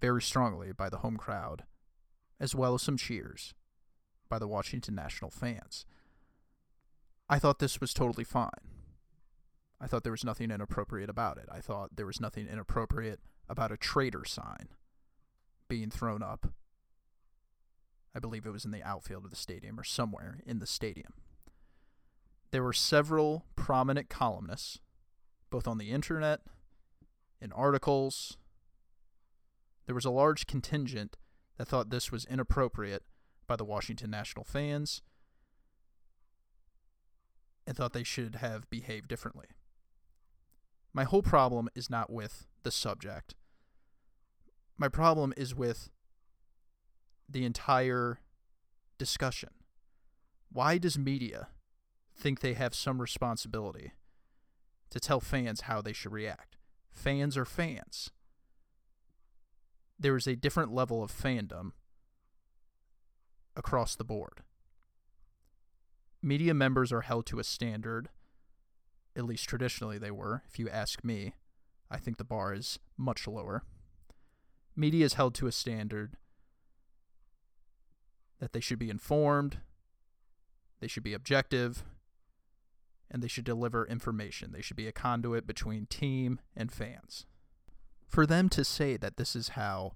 very 0.00 0.22
strongly 0.22 0.72
by 0.72 0.88
the 0.88 0.98
home 0.98 1.18
crowd, 1.18 1.64
as 2.40 2.54
well 2.54 2.72
as 2.72 2.80
some 2.80 2.96
cheers 2.96 3.52
by 4.30 4.38
the 4.38 4.48
Washington 4.48 4.94
National 4.94 5.30
fans. 5.30 5.84
I 7.28 7.38
thought 7.38 7.58
this 7.58 7.78
was 7.78 7.92
totally 7.92 8.24
fine. 8.24 8.48
I 9.78 9.86
thought 9.86 10.02
there 10.02 10.12
was 10.12 10.24
nothing 10.24 10.50
inappropriate 10.50 11.10
about 11.10 11.36
it. 11.36 11.48
I 11.52 11.60
thought 11.60 11.96
there 11.96 12.06
was 12.06 12.22
nothing 12.22 12.46
inappropriate 12.46 13.20
about 13.50 13.70
a 13.70 13.76
traitor 13.76 14.24
sign 14.24 14.68
being 15.74 15.90
thrown 15.90 16.22
up. 16.22 16.52
I 18.14 18.20
believe 18.20 18.46
it 18.46 18.52
was 18.52 18.64
in 18.64 18.70
the 18.70 18.84
outfield 18.84 19.24
of 19.24 19.30
the 19.30 19.36
stadium 19.36 19.80
or 19.80 19.82
somewhere 19.82 20.38
in 20.46 20.60
the 20.60 20.68
stadium. 20.68 21.14
There 22.52 22.62
were 22.62 22.72
several 22.72 23.44
prominent 23.56 24.08
columnists, 24.08 24.78
both 25.50 25.66
on 25.66 25.78
the 25.78 25.90
internet, 25.90 26.42
in 27.40 27.50
articles. 27.50 28.36
There 29.86 29.96
was 29.96 30.04
a 30.04 30.10
large 30.10 30.46
contingent 30.46 31.16
that 31.56 31.66
thought 31.66 31.90
this 31.90 32.12
was 32.12 32.24
inappropriate 32.24 33.02
by 33.48 33.56
the 33.56 33.64
Washington 33.64 34.12
National 34.12 34.44
fans 34.44 35.02
and 37.66 37.76
thought 37.76 37.94
they 37.94 38.04
should 38.04 38.36
have 38.36 38.70
behaved 38.70 39.08
differently. 39.08 39.46
My 40.92 41.02
whole 41.02 41.22
problem 41.22 41.68
is 41.74 41.90
not 41.90 42.12
with 42.12 42.46
the 42.62 42.70
subject 42.70 43.34
my 44.76 44.88
problem 44.88 45.32
is 45.36 45.54
with 45.54 45.90
the 47.28 47.44
entire 47.44 48.18
discussion. 48.98 49.50
Why 50.52 50.78
does 50.78 50.98
media 50.98 51.48
think 52.16 52.40
they 52.40 52.54
have 52.54 52.74
some 52.74 53.00
responsibility 53.00 53.92
to 54.90 55.00
tell 55.00 55.20
fans 55.20 55.62
how 55.62 55.80
they 55.80 55.92
should 55.92 56.12
react? 56.12 56.56
Fans 56.92 57.36
are 57.36 57.44
fans. 57.44 58.10
There 59.98 60.16
is 60.16 60.26
a 60.26 60.36
different 60.36 60.72
level 60.72 61.02
of 61.02 61.10
fandom 61.12 61.72
across 63.56 63.96
the 63.96 64.04
board. 64.04 64.42
Media 66.22 66.54
members 66.54 66.92
are 66.92 67.02
held 67.02 67.26
to 67.26 67.38
a 67.38 67.44
standard, 67.44 68.08
at 69.16 69.24
least 69.24 69.48
traditionally 69.48 69.98
they 69.98 70.10
were. 70.10 70.42
If 70.48 70.58
you 70.58 70.68
ask 70.68 71.04
me, 71.04 71.34
I 71.90 71.98
think 71.98 72.16
the 72.16 72.24
bar 72.24 72.54
is 72.54 72.78
much 72.96 73.28
lower 73.28 73.62
media 74.76 75.04
is 75.04 75.14
held 75.14 75.34
to 75.36 75.46
a 75.46 75.52
standard 75.52 76.16
that 78.40 78.52
they 78.52 78.60
should 78.60 78.78
be 78.78 78.90
informed, 78.90 79.58
they 80.80 80.88
should 80.88 81.02
be 81.02 81.14
objective, 81.14 81.84
and 83.10 83.22
they 83.22 83.28
should 83.28 83.44
deliver 83.44 83.86
information. 83.86 84.52
They 84.52 84.60
should 84.60 84.76
be 84.76 84.88
a 84.88 84.92
conduit 84.92 85.46
between 85.46 85.86
team 85.86 86.40
and 86.56 86.72
fans. 86.72 87.26
For 88.08 88.26
them 88.26 88.48
to 88.50 88.64
say 88.64 88.96
that 88.96 89.16
this 89.16 89.36
is 89.36 89.50
how 89.50 89.94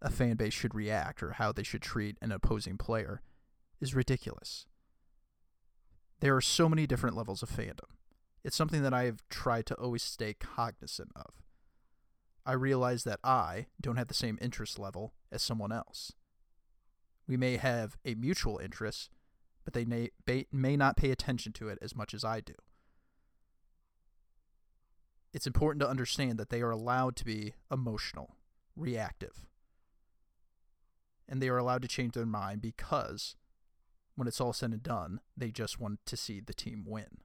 a 0.00 0.10
fan 0.10 0.36
base 0.36 0.54
should 0.54 0.74
react 0.74 1.22
or 1.22 1.32
how 1.32 1.52
they 1.52 1.62
should 1.62 1.82
treat 1.82 2.16
an 2.20 2.32
opposing 2.32 2.76
player 2.76 3.22
is 3.80 3.94
ridiculous. 3.94 4.66
There 6.20 6.36
are 6.36 6.40
so 6.40 6.68
many 6.68 6.86
different 6.86 7.16
levels 7.16 7.42
of 7.42 7.50
fandom. 7.50 7.90
It's 8.44 8.56
something 8.56 8.82
that 8.82 8.94
I 8.94 9.04
have 9.04 9.22
tried 9.28 9.66
to 9.66 9.74
always 9.76 10.02
stay 10.02 10.34
cognizant 10.34 11.12
of. 11.14 11.42
I 12.48 12.52
realize 12.52 13.04
that 13.04 13.20
I 13.22 13.66
don't 13.78 13.98
have 13.98 14.08
the 14.08 14.14
same 14.14 14.38
interest 14.40 14.78
level 14.78 15.12
as 15.30 15.42
someone 15.42 15.70
else. 15.70 16.14
We 17.26 17.36
may 17.36 17.58
have 17.58 17.98
a 18.06 18.14
mutual 18.14 18.56
interest, 18.56 19.10
but 19.66 19.74
they 19.74 19.84
may, 19.84 20.12
may 20.50 20.74
not 20.74 20.96
pay 20.96 21.10
attention 21.10 21.52
to 21.52 21.68
it 21.68 21.78
as 21.82 21.94
much 21.94 22.14
as 22.14 22.24
I 22.24 22.40
do. 22.40 22.54
It's 25.34 25.46
important 25.46 25.82
to 25.82 25.90
understand 25.90 26.38
that 26.38 26.48
they 26.48 26.62
are 26.62 26.70
allowed 26.70 27.16
to 27.16 27.26
be 27.26 27.52
emotional, 27.70 28.36
reactive, 28.74 29.44
and 31.28 31.42
they 31.42 31.50
are 31.50 31.58
allowed 31.58 31.82
to 31.82 31.88
change 31.88 32.14
their 32.14 32.24
mind 32.24 32.62
because 32.62 33.36
when 34.16 34.26
it's 34.26 34.40
all 34.40 34.54
said 34.54 34.70
and 34.70 34.82
done, 34.82 35.20
they 35.36 35.50
just 35.50 35.78
want 35.78 36.00
to 36.06 36.16
see 36.16 36.40
the 36.40 36.54
team 36.54 36.86
win. 36.88 37.18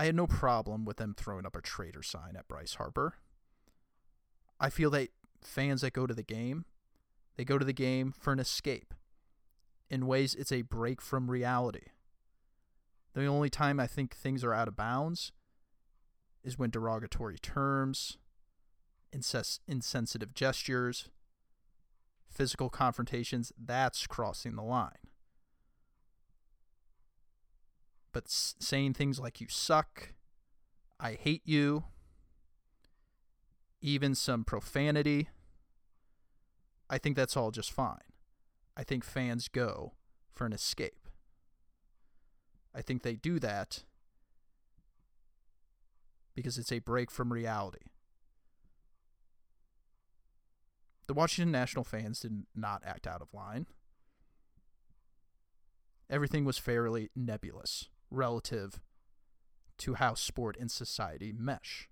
I 0.00 0.06
had 0.06 0.14
no 0.14 0.26
problem 0.26 0.86
with 0.86 0.96
them 0.96 1.12
throwing 1.14 1.44
up 1.44 1.54
a 1.54 1.60
traitor 1.60 2.02
sign 2.02 2.34
at 2.34 2.48
Bryce 2.48 2.76
Harper. 2.76 3.16
I 4.58 4.70
feel 4.70 4.88
that 4.92 5.10
fans 5.42 5.82
that 5.82 5.92
go 5.92 6.06
to 6.06 6.14
the 6.14 6.22
game, 6.22 6.64
they 7.36 7.44
go 7.44 7.58
to 7.58 7.66
the 7.66 7.74
game 7.74 8.10
for 8.18 8.32
an 8.32 8.38
escape. 8.38 8.94
In 9.90 10.06
ways, 10.06 10.34
it's 10.34 10.52
a 10.52 10.62
break 10.62 11.02
from 11.02 11.30
reality. 11.30 11.88
The 13.12 13.26
only 13.26 13.50
time 13.50 13.78
I 13.78 13.86
think 13.86 14.16
things 14.16 14.42
are 14.42 14.54
out 14.54 14.68
of 14.68 14.74
bounds 14.74 15.32
is 16.42 16.58
when 16.58 16.70
derogatory 16.70 17.36
terms, 17.38 18.16
incess- 19.12 19.60
insensitive 19.68 20.32
gestures, 20.32 21.10
physical 22.26 22.70
confrontations, 22.70 23.52
that's 23.62 24.06
crossing 24.06 24.56
the 24.56 24.62
line. 24.62 25.09
But 28.12 28.24
s- 28.24 28.54
saying 28.58 28.94
things 28.94 29.20
like 29.20 29.40
you 29.40 29.46
suck, 29.48 30.14
I 30.98 31.12
hate 31.12 31.42
you, 31.44 31.84
even 33.80 34.14
some 34.14 34.44
profanity, 34.44 35.28
I 36.88 36.98
think 36.98 37.16
that's 37.16 37.36
all 37.36 37.50
just 37.50 37.72
fine. 37.72 37.98
I 38.76 38.84
think 38.84 39.04
fans 39.04 39.48
go 39.48 39.94
for 40.34 40.44
an 40.44 40.52
escape. 40.52 41.08
I 42.74 42.82
think 42.82 43.02
they 43.02 43.14
do 43.14 43.38
that 43.40 43.84
because 46.34 46.58
it's 46.58 46.72
a 46.72 46.78
break 46.78 47.10
from 47.10 47.32
reality. 47.32 47.86
The 51.06 51.14
Washington 51.14 51.50
National 51.50 51.84
fans 51.84 52.20
did 52.20 52.44
not 52.54 52.82
act 52.84 53.06
out 53.06 53.20
of 53.20 53.34
line. 53.34 53.66
Everything 56.08 56.44
was 56.44 56.58
fairly 56.58 57.10
nebulous 57.16 57.88
relative 58.10 58.80
to 59.78 59.94
how 59.94 60.14
sport 60.14 60.56
and 60.58 60.70
society 60.70 61.32
mesh. 61.36 61.88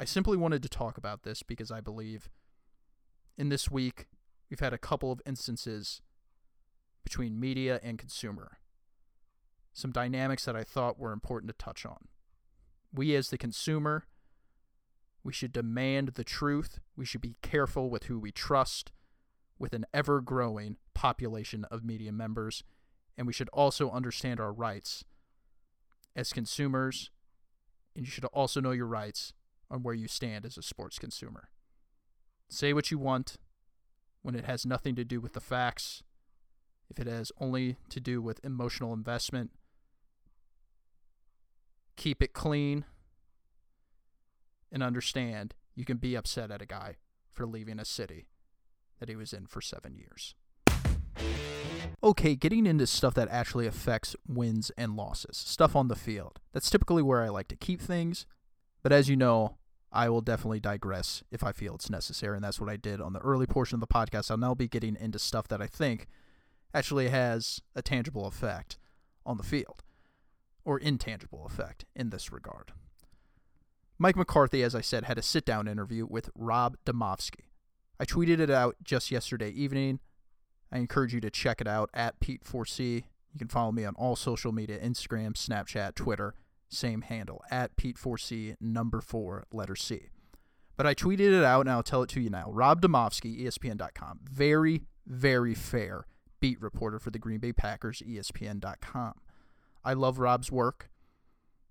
I 0.00 0.04
simply 0.04 0.36
wanted 0.36 0.62
to 0.62 0.68
talk 0.68 0.98
about 0.98 1.22
this 1.22 1.42
because 1.42 1.70
I 1.70 1.80
believe 1.80 2.28
in 3.38 3.48
this 3.48 3.70
week 3.70 4.06
we've 4.50 4.60
had 4.60 4.72
a 4.72 4.78
couple 4.78 5.12
of 5.12 5.22
instances 5.24 6.02
between 7.04 7.38
media 7.38 7.78
and 7.82 7.98
consumer. 7.98 8.58
Some 9.72 9.92
dynamics 9.92 10.44
that 10.44 10.56
I 10.56 10.64
thought 10.64 10.98
were 10.98 11.12
important 11.12 11.50
to 11.50 11.64
touch 11.64 11.84
on. 11.84 12.08
We, 12.92 13.14
as 13.14 13.30
the 13.30 13.38
consumer, 13.38 14.06
we 15.22 15.32
should 15.32 15.52
demand 15.52 16.08
the 16.08 16.24
truth. 16.24 16.78
We 16.96 17.04
should 17.04 17.20
be 17.20 17.36
careful 17.42 17.90
with 17.90 18.04
who 18.04 18.18
we 18.18 18.30
trust 18.30 18.92
with 19.58 19.72
an 19.72 19.86
ever 19.94 20.20
growing 20.20 20.76
population 20.94 21.64
of 21.70 21.84
media 21.84 22.12
members. 22.12 22.62
And 23.16 23.26
we 23.26 23.32
should 23.32 23.48
also 23.50 23.90
understand 23.90 24.40
our 24.40 24.52
rights 24.52 25.04
as 26.16 26.32
consumers. 26.32 27.10
And 27.94 28.04
you 28.04 28.10
should 28.10 28.24
also 28.26 28.60
know 28.60 28.72
your 28.72 28.86
rights 28.86 29.32
on 29.70 29.82
where 29.82 29.94
you 29.94 30.08
stand 30.08 30.44
as 30.44 30.58
a 30.58 30.62
sports 30.62 30.98
consumer. 30.98 31.48
Say 32.48 32.72
what 32.72 32.90
you 32.90 32.98
want 32.98 33.36
when 34.22 34.34
it 34.34 34.44
has 34.44 34.66
nothing 34.66 34.94
to 34.96 35.04
do 35.04 35.20
with 35.20 35.32
the 35.32 35.40
facts, 35.40 36.02
if 36.90 36.98
it 36.98 37.06
has 37.06 37.30
only 37.40 37.76
to 37.90 38.00
do 38.00 38.20
with 38.20 38.44
emotional 38.44 38.92
investment. 38.92 39.50
Keep 41.96 42.22
it 42.22 42.32
clean 42.32 42.84
and 44.72 44.82
understand 44.82 45.54
you 45.74 45.84
can 45.84 45.96
be 45.98 46.16
upset 46.16 46.50
at 46.50 46.62
a 46.62 46.66
guy 46.66 46.96
for 47.32 47.46
leaving 47.46 47.78
a 47.78 47.84
city 47.84 48.26
that 48.98 49.08
he 49.08 49.16
was 49.16 49.32
in 49.32 49.46
for 49.46 49.60
seven 49.60 49.96
years. 49.96 50.34
Okay, 52.02 52.34
getting 52.34 52.66
into 52.66 52.86
stuff 52.86 53.14
that 53.14 53.28
actually 53.30 53.66
affects 53.66 54.14
wins 54.28 54.70
and 54.76 54.96
losses, 54.96 55.36
stuff 55.36 55.74
on 55.74 55.88
the 55.88 55.96
field. 55.96 56.40
That's 56.52 56.70
typically 56.70 57.02
where 57.02 57.22
I 57.22 57.28
like 57.28 57.48
to 57.48 57.56
keep 57.56 57.80
things, 57.80 58.26
but 58.82 58.92
as 58.92 59.08
you 59.08 59.16
know, 59.16 59.56
I 59.90 60.08
will 60.08 60.20
definitely 60.20 60.60
digress 60.60 61.22
if 61.30 61.44
I 61.44 61.52
feel 61.52 61.76
it's 61.76 61.88
necessary, 61.88 62.36
and 62.36 62.44
that's 62.44 62.60
what 62.60 62.68
I 62.68 62.76
did 62.76 63.00
on 63.00 63.12
the 63.12 63.20
early 63.20 63.46
portion 63.46 63.76
of 63.76 63.80
the 63.80 63.86
podcast. 63.86 64.30
I'll 64.30 64.36
now 64.36 64.54
be 64.54 64.68
getting 64.68 64.96
into 64.96 65.18
stuff 65.18 65.46
that 65.48 65.62
I 65.62 65.66
think 65.66 66.08
actually 66.74 67.08
has 67.08 67.62
a 67.76 67.82
tangible 67.82 68.26
effect 68.26 68.76
on 69.24 69.36
the 69.36 69.44
field, 69.44 69.84
or 70.64 70.78
intangible 70.78 71.46
effect 71.46 71.84
in 71.94 72.10
this 72.10 72.32
regard. 72.32 72.72
Mike 73.96 74.16
McCarthy, 74.16 74.62
as 74.62 74.74
I 74.74 74.80
said, 74.80 75.04
had 75.04 75.18
a 75.18 75.22
sit 75.22 75.44
down 75.44 75.68
interview 75.68 76.04
with 76.04 76.28
Rob 76.34 76.76
Demovsky. 76.84 77.50
I 78.00 78.04
tweeted 78.04 78.40
it 78.40 78.50
out 78.50 78.76
just 78.82 79.12
yesterday 79.12 79.50
evening. 79.50 80.00
I 80.74 80.78
encourage 80.78 81.14
you 81.14 81.20
to 81.20 81.30
check 81.30 81.60
it 81.60 81.68
out 81.68 81.88
at 81.94 82.20
Pete4C. 82.20 83.04
You 83.32 83.38
can 83.38 83.48
follow 83.48 83.72
me 83.72 83.84
on 83.84 83.94
all 83.94 84.16
social 84.16 84.52
media 84.52 84.78
Instagram, 84.78 85.34
Snapchat, 85.34 85.94
Twitter, 85.94 86.34
same 86.68 87.02
handle, 87.02 87.42
at 87.50 87.76
Pete4C, 87.76 88.56
number 88.60 89.00
four, 89.00 89.44
letter 89.52 89.76
C. 89.76 90.08
But 90.76 90.86
I 90.86 90.94
tweeted 90.94 91.32
it 91.32 91.44
out 91.44 91.60
and 91.60 91.70
I'll 91.70 91.82
tell 91.82 92.02
it 92.02 92.10
to 92.10 92.20
you 92.20 92.28
now. 92.28 92.50
Rob 92.50 92.82
Demovsky, 92.82 93.42
ESPN.com. 93.42 94.20
Very, 94.24 94.82
very 95.06 95.54
fair 95.54 96.06
beat 96.40 96.60
reporter 96.60 96.98
for 96.98 97.10
the 97.10 97.18
Green 97.18 97.38
Bay 97.38 97.52
Packers, 97.52 98.02
ESPN.com. 98.04 99.14
I 99.84 99.92
love 99.92 100.18
Rob's 100.18 100.50
work 100.50 100.90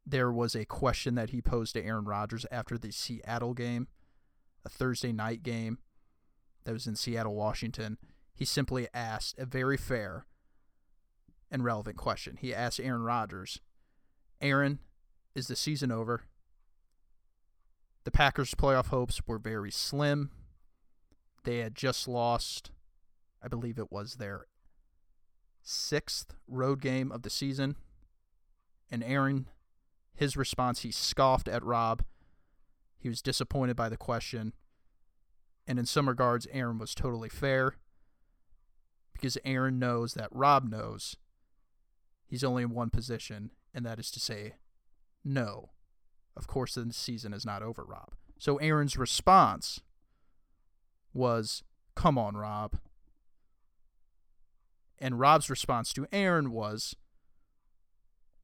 there 0.06 0.32
was 0.32 0.56
a 0.56 0.66
question 0.66 1.16
that 1.16 1.30
he 1.30 1.42
posed 1.42 1.74
to 1.74 1.84
Aaron 1.84 2.06
Rodgers 2.06 2.46
after 2.52 2.78
the 2.78 2.92
Seattle 2.92 3.54
game, 3.54 3.88
a 4.66 4.70
Thursday 4.70 5.12
night 5.12 5.44
game 5.44 5.80
that 6.66 6.74
was 6.74 6.88
in 6.88 6.96
Seattle, 6.96 7.36
Washington. 7.36 7.98
He 8.34 8.46
simply 8.46 8.88
asked 8.93 9.38
a 9.38 9.46
very 9.46 9.78
fair 9.78 10.26
and 11.52 11.63
relevant 11.63 11.98
question. 11.98 12.38
He 12.39 12.54
asked 12.54 12.80
Aaron 12.80 13.04
Rodgers, 13.04 13.62
Aaron, 14.41 14.80
is 15.36 15.48
the 15.48 15.56
season 15.56 15.91
over? 15.91 16.24
The 18.04 18.12
Packers' 18.12 18.56
playoff 18.56 18.88
hopes 18.88 19.22
were 19.26 19.39
very 19.39 19.72
slim. 19.72 20.32
They 21.43 21.60
had 21.60 21.76
just 21.76 22.08
lost, 22.08 22.72
I 23.41 23.48
believe 23.48 23.78
it 23.78 23.91
was 23.91 24.15
their 24.15 24.48
sixth 25.62 26.34
road 26.48 26.82
game 26.82 27.12
of 27.12 27.22
the 27.22 27.30
season. 27.30 27.76
And 28.91 29.04
Aaron 29.04 29.48
his 30.15 30.38
response, 30.38 30.82
he 30.82 30.91
scoffed 30.91 31.48
at 31.48 31.63
Rob. 31.63 32.04
He 32.98 33.10
was 33.10 33.22
disappointed 33.22 33.76
by 33.76 33.89
the 33.89 33.98
question. 33.98 34.54
And 35.67 35.80
in 35.80 35.86
some 35.86 36.08
regards, 36.08 36.48
Aaron 36.52 36.78
was 36.78 36.93
totally 36.93 37.30
fair 37.30 37.76
because 39.24 39.38
Aaron 39.46 39.80
knows 39.80 40.16
that 40.16 40.28
Rob 40.32 40.70
knows 40.70 41.16
he's 42.28 42.44
only 42.44 42.62
in 42.62 42.72
one 42.72 42.90
position, 42.90 43.52
and 43.74 43.86
that 43.86 43.98
is 43.98 44.12
to 44.12 44.20
say, 44.20 44.56
no. 45.24 45.70
Of 46.36 46.46
course, 46.46 46.74
the 46.74 46.92
season 46.92 47.32
is 47.32 47.46
not 47.46 47.64
over, 47.64 47.86
Rob. 47.86 48.16
So 48.38 48.58
Aaron's 48.58 48.98
response 48.98 49.80
was, 51.14 51.64
Come 51.96 52.18
on, 52.18 52.36
Rob. 52.36 52.76
And 55.00 55.22
Rob's 55.22 55.50
response 55.50 55.94
to 55.94 56.06
Aaron 56.12 56.52
was, 56.52 56.94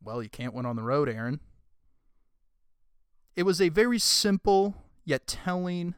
Well, 0.02 0.24
you 0.24 0.30
can't 0.30 0.54
win 0.54 0.66
on 0.66 0.78
the 0.78 0.84
road, 0.84 1.10
Aaron. 1.10 1.42
It 3.36 3.44
was 3.44 3.60
a 3.60 3.68
very 3.68 4.00
simple 4.00 4.78
yet 5.04 5.28
telling 5.28 5.96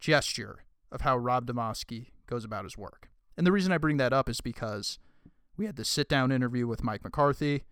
gesture 0.00 0.64
of 0.90 1.02
how 1.02 1.18
Rob 1.18 1.44
Demovsky 1.44 2.12
goes 2.28 2.44
about 2.44 2.64
his 2.64 2.78
work. 2.78 3.08
And 3.36 3.46
the 3.46 3.52
reason 3.52 3.72
I 3.72 3.78
bring 3.78 3.96
that 3.96 4.12
up 4.12 4.28
is 4.28 4.40
because 4.40 4.98
we 5.56 5.66
had 5.66 5.76
the 5.76 5.84
sit 5.84 6.08
down 6.08 6.30
interview 6.30 6.66
with 6.66 6.84
Mike 6.84 7.02
McCarthy. 7.02 7.64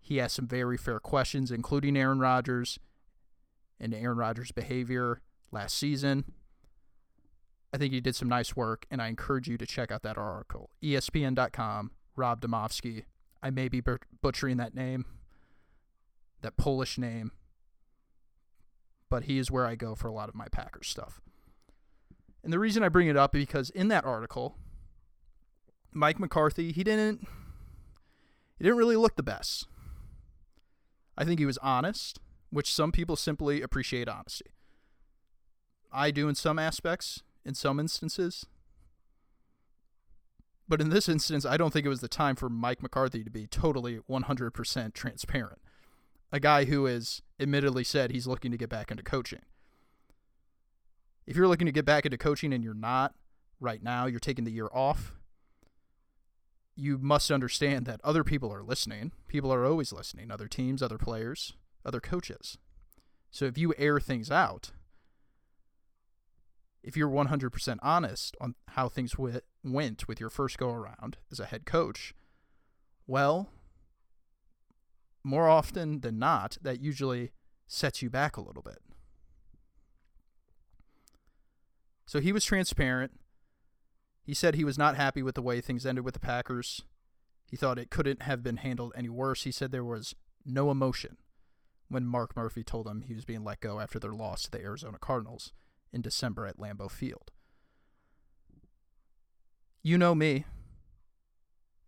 He 0.00 0.20
asked 0.20 0.36
some 0.36 0.46
very 0.46 0.76
fair 0.76 1.00
questions, 1.00 1.50
including 1.50 1.96
Aaron 1.96 2.18
Rodgers 2.18 2.78
and 3.80 3.94
Aaron 3.94 4.18
Rodgers' 4.18 4.52
behavior 4.52 5.20
last 5.50 5.76
season. 5.76 6.24
I 7.72 7.78
think 7.78 7.94
he 7.94 8.00
did 8.00 8.14
some 8.16 8.28
nice 8.28 8.54
work, 8.54 8.84
and 8.90 9.00
I 9.00 9.08
encourage 9.08 9.48
you 9.48 9.56
to 9.56 9.66
check 9.66 9.90
out 9.90 10.02
that 10.02 10.18
article. 10.18 10.70
ESPN.com, 10.82 11.92
Rob 12.16 12.40
Demovsky. 12.40 13.04
I 13.42 13.50
may 13.50 13.68
be 13.68 13.82
butchering 14.20 14.58
that 14.58 14.74
name, 14.74 15.06
that 16.42 16.56
Polish 16.56 16.98
name, 16.98 17.32
but 19.08 19.24
he 19.24 19.38
is 19.38 19.50
where 19.50 19.66
I 19.66 19.74
go 19.74 19.94
for 19.94 20.08
a 20.08 20.12
lot 20.12 20.28
of 20.28 20.34
my 20.34 20.46
Packers 20.52 20.88
stuff. 20.88 21.20
And 22.44 22.52
the 22.52 22.58
reason 22.58 22.82
I 22.82 22.88
bring 22.88 23.08
it 23.08 23.16
up 23.16 23.34
is 23.36 23.42
because 23.42 23.70
in 23.70 23.88
that 23.88 24.04
article, 24.04 24.56
Mike 25.92 26.18
McCarthy, 26.18 26.72
he 26.72 26.82
didn't 26.82 27.26
he 28.58 28.64
didn't 28.64 28.78
really 28.78 28.96
look 28.96 29.16
the 29.16 29.22
best. 29.22 29.66
I 31.16 31.24
think 31.24 31.38
he 31.38 31.46
was 31.46 31.58
honest, 31.58 32.20
which 32.50 32.72
some 32.72 32.92
people 32.92 33.16
simply 33.16 33.62
appreciate 33.62 34.08
honesty. 34.08 34.52
I 35.92 36.10
do 36.10 36.28
in 36.28 36.34
some 36.34 36.58
aspects, 36.58 37.22
in 37.44 37.54
some 37.54 37.78
instances. 37.78 38.46
But 40.68 40.80
in 40.80 40.88
this 40.88 41.08
instance, 41.08 41.44
I 41.44 41.56
don't 41.56 41.72
think 41.72 41.84
it 41.84 41.90
was 41.90 42.00
the 42.00 42.08
time 42.08 42.34
for 42.34 42.48
Mike 42.48 42.82
McCarthy 42.82 43.24
to 43.24 43.30
be 43.30 43.46
totally 43.46 43.98
100% 44.08 44.94
transparent. 44.94 45.60
A 46.30 46.40
guy 46.40 46.64
who 46.64 46.86
has 46.86 47.20
admittedly 47.38 47.84
said 47.84 48.10
he's 48.10 48.26
looking 48.26 48.50
to 48.52 48.56
get 48.56 48.70
back 48.70 48.90
into 48.90 49.02
coaching. 49.02 49.42
If 51.26 51.36
you're 51.36 51.48
looking 51.48 51.66
to 51.66 51.72
get 51.72 51.84
back 51.84 52.04
into 52.04 52.18
coaching 52.18 52.52
and 52.52 52.64
you're 52.64 52.74
not 52.74 53.14
right 53.60 53.82
now, 53.82 54.06
you're 54.06 54.20
taking 54.20 54.44
the 54.44 54.50
year 54.50 54.68
off, 54.72 55.14
you 56.74 56.98
must 56.98 57.30
understand 57.30 57.86
that 57.86 58.00
other 58.02 58.24
people 58.24 58.52
are 58.52 58.62
listening. 58.62 59.12
People 59.28 59.52
are 59.52 59.64
always 59.64 59.92
listening 59.92 60.30
other 60.30 60.48
teams, 60.48 60.82
other 60.82 60.98
players, 60.98 61.54
other 61.84 62.00
coaches. 62.00 62.58
So 63.30 63.44
if 63.44 63.56
you 63.56 63.74
air 63.78 64.00
things 64.00 64.30
out, 64.30 64.72
if 66.82 66.96
you're 66.96 67.08
100% 67.08 67.78
honest 67.82 68.36
on 68.40 68.54
how 68.68 68.88
things 68.88 69.12
w- 69.12 69.40
went 69.62 70.08
with 70.08 70.18
your 70.18 70.30
first 70.30 70.58
go 70.58 70.70
around 70.70 71.18
as 71.30 71.38
a 71.38 71.46
head 71.46 71.64
coach, 71.64 72.14
well, 73.06 73.50
more 75.22 75.48
often 75.48 76.00
than 76.00 76.18
not, 76.18 76.58
that 76.62 76.80
usually 76.80 77.30
sets 77.68 78.02
you 78.02 78.10
back 78.10 78.36
a 78.36 78.40
little 78.40 78.62
bit. 78.62 78.80
So 82.12 82.20
he 82.20 82.30
was 82.30 82.44
transparent. 82.44 83.12
He 84.22 84.34
said 84.34 84.54
he 84.54 84.66
was 84.66 84.76
not 84.76 84.96
happy 84.96 85.22
with 85.22 85.34
the 85.34 85.40
way 85.40 85.62
things 85.62 85.86
ended 85.86 86.04
with 86.04 86.12
the 86.12 86.20
Packers. 86.20 86.82
He 87.46 87.56
thought 87.56 87.78
it 87.78 87.88
couldn't 87.88 88.20
have 88.20 88.42
been 88.42 88.58
handled 88.58 88.92
any 88.94 89.08
worse. 89.08 89.44
He 89.44 89.50
said 89.50 89.72
there 89.72 89.82
was 89.82 90.14
no 90.44 90.70
emotion 90.70 91.16
when 91.88 92.04
Mark 92.04 92.36
Murphy 92.36 92.62
told 92.62 92.86
him 92.86 93.00
he 93.00 93.14
was 93.14 93.24
being 93.24 93.44
let 93.44 93.60
go 93.60 93.80
after 93.80 93.98
their 93.98 94.12
loss 94.12 94.42
to 94.42 94.50
the 94.50 94.60
Arizona 94.60 94.98
Cardinals 95.00 95.54
in 95.90 96.02
December 96.02 96.46
at 96.46 96.58
Lambeau 96.58 96.90
Field. 96.90 97.30
You 99.82 99.96
know 99.96 100.14
me. 100.14 100.44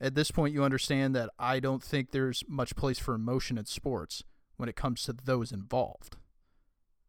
At 0.01 0.15
this 0.15 0.31
point, 0.31 0.55
you 0.55 0.65
understand 0.65 1.15
that 1.15 1.29
I 1.39 1.61
don't 1.61 1.83
think 1.83 2.13
there's 2.13 2.43
much 2.49 2.77
place 2.77 2.99
for 2.99 3.15
emotion 3.15 3.59
in 3.59 3.67
sports 3.67 4.25
when 4.57 4.71
it 4.71 4.75
comes 4.75 5.03
to 5.03 5.13
those 5.13 5.53
involved, 5.53 6.17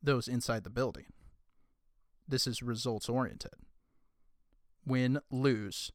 those 0.03 0.27
inside 0.27 0.65
the 0.65 0.69
building. 0.69 1.05
This 2.27 2.47
is 2.47 2.61
results 2.61 3.07
oriented 3.07 3.53
win, 4.85 5.19
lose. 5.31 5.91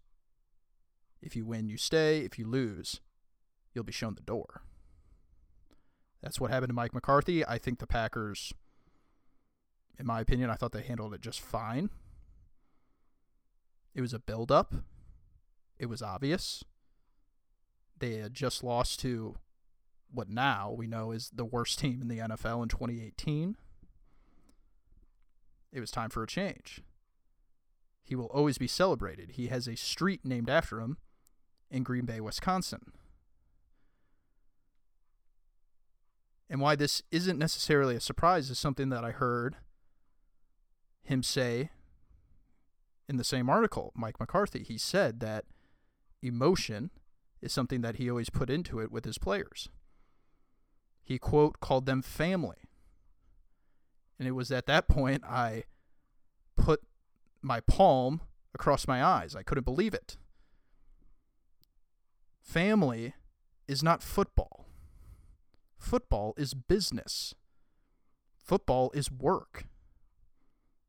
If 1.23 1.37
you 1.37 1.45
win, 1.45 1.69
you 1.69 1.77
stay. 1.77 2.21
If 2.21 2.39
you 2.39 2.47
lose, 2.47 3.01
you'll 3.75 3.85
be 3.85 3.93
shown 3.93 4.15
the 4.15 4.23
door. 4.23 4.63
That's 6.23 6.41
what 6.41 6.51
happened 6.51 6.71
to 6.71 6.75
Mike 6.75 6.93
McCarthy. 6.93 7.47
I 7.47 7.59
think 7.59 7.79
the 7.79 7.87
Packers, 7.87 8.53
in 9.99 10.07
my 10.07 10.21
opinion, 10.21 10.51
I 10.51 10.55
thought 10.55 10.73
they 10.73 10.83
handled 10.83 11.15
it 11.15 11.21
just 11.21 11.41
fine. 11.41 11.91
It 13.95 14.01
was 14.01 14.13
a 14.13 14.19
build-up. 14.19 14.75
It 15.79 15.87
was 15.87 16.03
obvious. 16.03 16.65
They 17.99 18.17
had 18.17 18.35
just 18.35 18.63
lost 18.63 19.01
to 19.01 19.37
what 20.13 20.29
now 20.29 20.75
we 20.77 20.87
know 20.87 21.13
is 21.13 21.31
the 21.35 21.45
worst 21.45 21.79
team 21.79 22.01
in 22.03 22.09
the 22.09 22.19
NFL 22.19 22.63
in 22.63 22.69
2018. 22.69 23.57
It 25.73 25.81
was 25.81 25.91
time 25.91 26.11
for 26.11 26.23
a 26.23 26.27
change. 26.27 26.83
He 28.03 28.17
will 28.17 28.27
always 28.27 28.59
be 28.59 28.67
celebrated. 28.67 29.33
He 29.33 29.47
has 29.49 29.69
a 29.69 29.77
street 29.77 30.21
named 30.25 30.51
after 30.51 30.81
him 30.81 30.99
in 31.71 31.85
Green 31.85 32.05
Bay, 32.05 32.21
Wisconsin. 32.21 32.93
And 36.49 36.61
why 36.61 36.75
this 36.75 37.03
isn't 37.13 37.39
necessarily 37.39 37.95
a 37.95 38.01
surprise 38.01 38.51
is 38.51 38.59
something 38.59 38.89
that 38.89 39.05
I 39.05 39.13
heard 39.13 39.57
him 41.05 41.23
say 41.23 41.71
in 43.09 43.17
the 43.17 43.25
same 43.25 43.49
article, 43.49 43.93
Mike 43.95 44.19
McCarthy. 44.19 44.65
He 44.65 44.77
said 44.77 45.21
that 45.21 45.45
emotion 46.23 46.91
is 47.41 47.53
something 47.53 47.81
that 47.83 47.97
he 47.97 48.11
always 48.11 48.31
put 48.31 48.51
into 48.51 48.81
it 48.81 48.91
with 48.91 49.05
his 49.05 49.19
players. 49.19 49.69
He, 51.03 51.19
quote, 51.19 51.61
called 51.61 51.87
them 51.87 52.03
family. 52.03 52.69
And 54.21 54.29
it 54.29 54.33
was 54.33 54.53
at 54.53 54.67
that 54.67 54.87
point 54.87 55.25
I 55.25 55.65
put 56.55 56.83
my 57.41 57.61
palm 57.61 58.21
across 58.55 58.87
my 58.87 59.03
eyes. 59.03 59.35
I 59.35 59.43
couldn't 59.43 59.65
believe 59.65 59.95
it. 59.95 60.19
Family 62.43 63.15
is 63.67 63.83
not 63.83 64.03
football. 64.03 64.67
Football 65.79 66.35
is 66.37 66.53
business. 66.53 67.35
Football 68.37 68.91
is 68.93 69.11
work. 69.11 69.65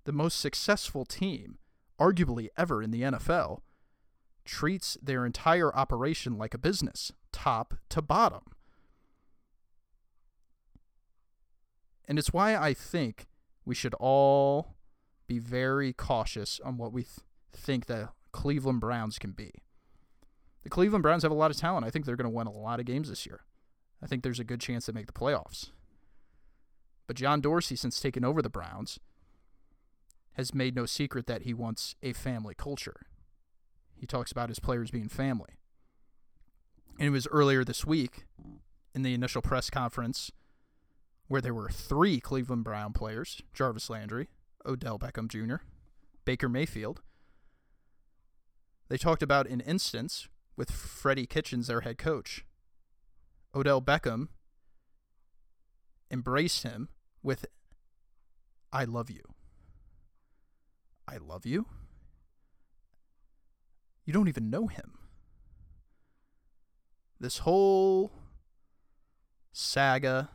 The 0.03 0.11
most 0.11 0.37
successful 0.41 1.05
team, 1.05 1.57
arguably 1.97 2.49
ever 2.57 2.83
in 2.83 2.91
the 2.91 3.03
NFL, 3.03 3.61
treats 4.43 4.97
their 5.01 5.25
entire 5.25 5.73
operation 5.73 6.37
like 6.37 6.53
a 6.53 6.57
business, 6.57 7.13
top 7.31 7.75
to 7.91 8.01
bottom. 8.01 8.41
And 12.07 12.19
it's 12.19 12.33
why 12.33 12.55
I 12.55 12.73
think 12.73 13.27
we 13.65 13.75
should 13.75 13.93
all 13.95 14.75
be 15.27 15.39
very 15.39 15.93
cautious 15.93 16.59
on 16.63 16.77
what 16.77 16.91
we 16.91 17.03
th- 17.03 17.19
think 17.53 17.85
the 17.85 18.09
Cleveland 18.31 18.81
Browns 18.81 19.17
can 19.17 19.31
be. 19.31 19.51
The 20.63 20.69
Cleveland 20.69 21.03
Browns 21.03 21.23
have 21.23 21.31
a 21.31 21.35
lot 21.35 21.51
of 21.51 21.57
talent. 21.57 21.85
I 21.85 21.89
think 21.89 22.05
they're 22.05 22.15
going 22.15 22.29
to 22.29 22.35
win 22.35 22.47
a 22.47 22.51
lot 22.51 22.79
of 22.79 22.85
games 22.85 23.09
this 23.09 23.25
year. 23.25 23.41
I 24.03 24.07
think 24.07 24.23
there's 24.23 24.39
a 24.39 24.43
good 24.43 24.59
chance 24.59 24.85
they 24.85 24.93
make 24.93 25.07
the 25.07 25.13
playoffs. 25.13 25.71
But 27.07 27.15
John 27.15 27.41
Dorsey, 27.41 27.75
since 27.75 27.99
taking 27.99 28.23
over 28.23 28.41
the 28.41 28.49
Browns, 28.49 28.99
has 30.33 30.53
made 30.53 30.75
no 30.75 30.85
secret 30.85 31.27
that 31.27 31.43
he 31.43 31.53
wants 31.53 31.95
a 32.01 32.13
family 32.13 32.55
culture. 32.55 33.01
He 33.95 34.07
talks 34.07 34.31
about 34.31 34.49
his 34.49 34.59
players 34.59 34.91
being 34.91 35.09
family. 35.09 35.57
And 36.97 37.07
it 37.07 37.11
was 37.11 37.27
earlier 37.27 37.63
this 37.63 37.85
week 37.85 38.25
in 38.93 39.01
the 39.03 39.13
initial 39.13 39.41
press 39.41 39.69
conference 39.69 40.31
where 41.31 41.39
there 41.39 41.53
were 41.53 41.69
three 41.69 42.19
Cleveland 42.19 42.65
Brown 42.65 42.91
players 42.91 43.41
Jarvis 43.53 43.89
Landry, 43.89 44.27
Odell 44.65 44.99
Beckham 44.99 45.29
Jr., 45.29 45.63
Baker 46.25 46.49
Mayfield. 46.49 47.01
They 48.89 48.97
talked 48.97 49.23
about 49.23 49.47
an 49.47 49.61
instance 49.61 50.27
with 50.57 50.69
Freddie 50.69 51.25
Kitchens, 51.25 51.67
their 51.67 51.81
head 51.81 51.97
coach. 51.97 52.43
Odell 53.55 53.81
Beckham 53.81 54.27
embraced 56.11 56.63
him 56.63 56.89
with, 57.23 57.45
I 58.73 58.83
love 58.83 59.09
you. 59.09 59.23
I 61.07 61.15
love 61.15 61.45
you? 61.45 61.65
You 64.03 64.11
don't 64.11 64.27
even 64.27 64.49
know 64.49 64.67
him. 64.67 64.97
This 67.21 67.37
whole 67.37 68.11
saga, 69.53 70.31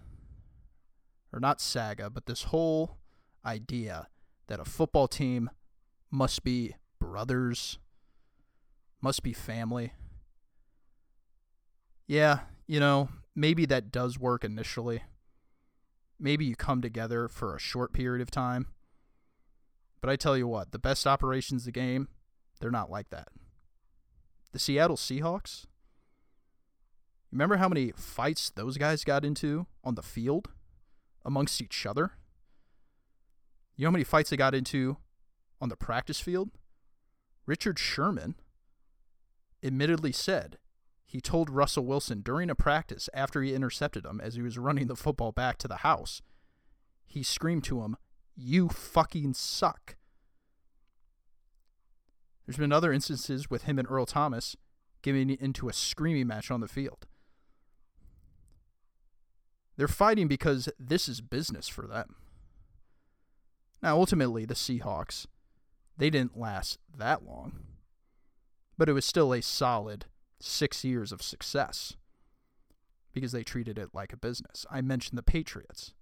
or 1.36 1.40
not 1.40 1.60
saga, 1.60 2.08
but 2.08 2.24
this 2.24 2.44
whole 2.44 2.96
idea 3.44 4.08
that 4.46 4.58
a 4.58 4.64
football 4.64 5.06
team 5.06 5.50
must 6.10 6.42
be 6.42 6.74
brothers, 6.98 7.78
must 9.02 9.22
be 9.22 9.34
family. 9.34 9.92
Yeah, 12.06 12.40
you 12.66 12.80
know, 12.80 13.10
maybe 13.34 13.66
that 13.66 13.92
does 13.92 14.18
work 14.18 14.44
initially. 14.44 15.02
Maybe 16.18 16.46
you 16.46 16.56
come 16.56 16.80
together 16.80 17.28
for 17.28 17.54
a 17.54 17.60
short 17.60 17.92
period 17.92 18.22
of 18.22 18.30
time. 18.30 18.68
But 20.00 20.08
I 20.08 20.16
tell 20.16 20.38
you 20.38 20.48
what, 20.48 20.72
the 20.72 20.78
best 20.78 21.06
operations 21.06 21.66
the 21.66 21.72
game, 21.72 22.08
they're 22.60 22.70
not 22.70 22.90
like 22.90 23.10
that. 23.10 23.28
The 24.52 24.58
Seattle 24.58 24.96
Seahawks, 24.96 25.66
remember 27.30 27.56
how 27.56 27.68
many 27.68 27.92
fights 27.94 28.48
those 28.48 28.78
guys 28.78 29.04
got 29.04 29.22
into 29.22 29.66
on 29.84 29.96
the 29.96 30.02
field 30.02 30.48
amongst 31.26 31.60
each 31.60 31.84
other? 31.84 32.12
You 33.76 33.84
know 33.84 33.88
how 33.88 33.92
many 33.92 34.04
fights 34.04 34.30
they 34.30 34.36
got 34.36 34.54
into 34.54 34.96
on 35.60 35.68
the 35.68 35.76
practice 35.76 36.20
field? 36.20 36.50
Richard 37.44 37.78
Sherman 37.78 38.36
admittedly 39.62 40.12
said 40.12 40.58
he 41.04 41.20
told 41.20 41.50
Russell 41.50 41.84
Wilson 41.84 42.22
during 42.22 42.48
a 42.48 42.54
practice 42.54 43.08
after 43.12 43.42
he 43.42 43.54
intercepted 43.54 44.04
him 44.04 44.20
as 44.20 44.34
he 44.34 44.42
was 44.42 44.58
running 44.58 44.86
the 44.86 44.96
football 44.96 45.32
back 45.32 45.58
to 45.58 45.68
the 45.68 45.76
house, 45.76 46.22
he 47.04 47.22
screamed 47.22 47.64
to 47.64 47.82
him, 47.82 47.96
You 48.34 48.68
fucking 48.68 49.34
suck. 49.34 49.96
There's 52.46 52.56
been 52.56 52.72
other 52.72 52.92
instances 52.92 53.50
with 53.50 53.64
him 53.64 53.78
and 53.78 53.88
Earl 53.90 54.06
Thomas 54.06 54.56
getting 55.02 55.30
into 55.30 55.68
a 55.68 55.72
screaming 55.72 56.26
match 56.26 56.50
on 56.50 56.60
the 56.60 56.68
field. 56.68 57.06
They're 59.76 59.88
fighting 59.88 60.28
because 60.28 60.68
this 60.78 61.08
is 61.08 61.20
business 61.20 61.68
for 61.68 61.86
them. 61.86 62.16
Now, 63.82 63.98
ultimately, 63.98 64.44
the 64.44 64.54
Seahawks, 64.54 65.26
they 65.98 66.10
didn't 66.10 66.38
last 66.38 66.78
that 66.96 67.26
long, 67.26 67.60
but 68.78 68.88
it 68.88 68.94
was 68.94 69.04
still 69.04 69.32
a 69.32 69.42
solid 69.42 70.06
six 70.40 70.84
years 70.84 71.12
of 71.12 71.22
success 71.22 71.96
because 73.12 73.32
they 73.32 73.42
treated 73.42 73.78
it 73.78 73.90
like 73.94 74.12
a 74.12 74.16
business. 74.18 74.66
I 74.70 74.80
mentioned 74.80 75.18
the 75.18 75.22
Patriots. 75.22 75.94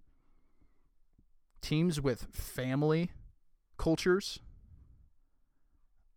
Teams 1.60 2.00
with 2.00 2.26
family 2.32 3.10
cultures, 3.76 4.40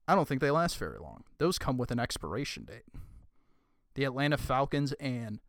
I 0.08 0.16
don't 0.16 0.28
think 0.28 0.42
they 0.42 0.52
last 0.52 0.78
very 0.78 1.00
long. 1.00 1.24
Those 1.38 1.58
come 1.58 1.78
with 1.78 1.92
an 1.92 2.00
expiration 2.00 2.66
date. 2.66 2.86
The 3.96 4.04
Atlanta 4.06 4.38
Falcons 4.38 4.94
and 4.94 5.40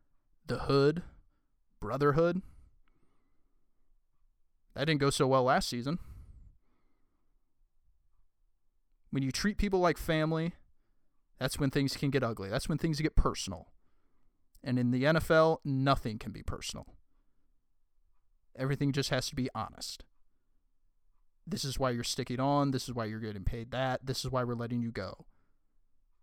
the 0.47 0.61
Hood, 0.61 1.03
Brotherhood, 1.81 2.43
that 4.75 4.87
didn't 4.87 5.01
go 5.01 5.11
so 5.11 5.27
well 5.27 5.45
last 5.45 5.69
season. 5.69 5.99
When 9.11 9.23
you 9.23 9.33
treat 9.33 9.59
people 9.59 9.81
like 9.81 9.99
family, 9.99 10.53
that's 11.39 11.59
when 11.59 11.71
things 11.71 11.97
can 11.97 12.11
get 12.11 12.23
ugly. 12.23 12.49
That's 12.49 12.69
when 12.69 12.79
things 12.79 13.01
get 13.01 13.17
personal. 13.17 13.69
And 14.63 14.79
in 14.79 14.91
the 14.91 15.05
NFL, 15.05 15.59
nothing 15.65 16.19
can 16.19 16.33
be 16.33 16.43
personal. 16.43 16.87
Everything 18.57 18.93
just 18.93 19.11
has 19.11 19.29
to 19.29 19.37
be 19.37 19.49
honest. 19.55 20.05
This 21.47 21.65
is 21.65 21.79
why 21.79 21.91
you're 21.91 22.05
sticking 22.05 22.41
on. 22.41 22.73
This 22.73 22.89
is 22.89 22.95
why 22.95 23.07
you're 23.07 23.21
getting 23.21 23.45
paid 23.45 23.71
that. 23.71 24.05
This 24.05 24.25
is 24.25 24.31
why 24.31 24.45
we're 24.45 24.55
letting 24.55 24.83
you 24.83 24.91
go. 24.91 25.27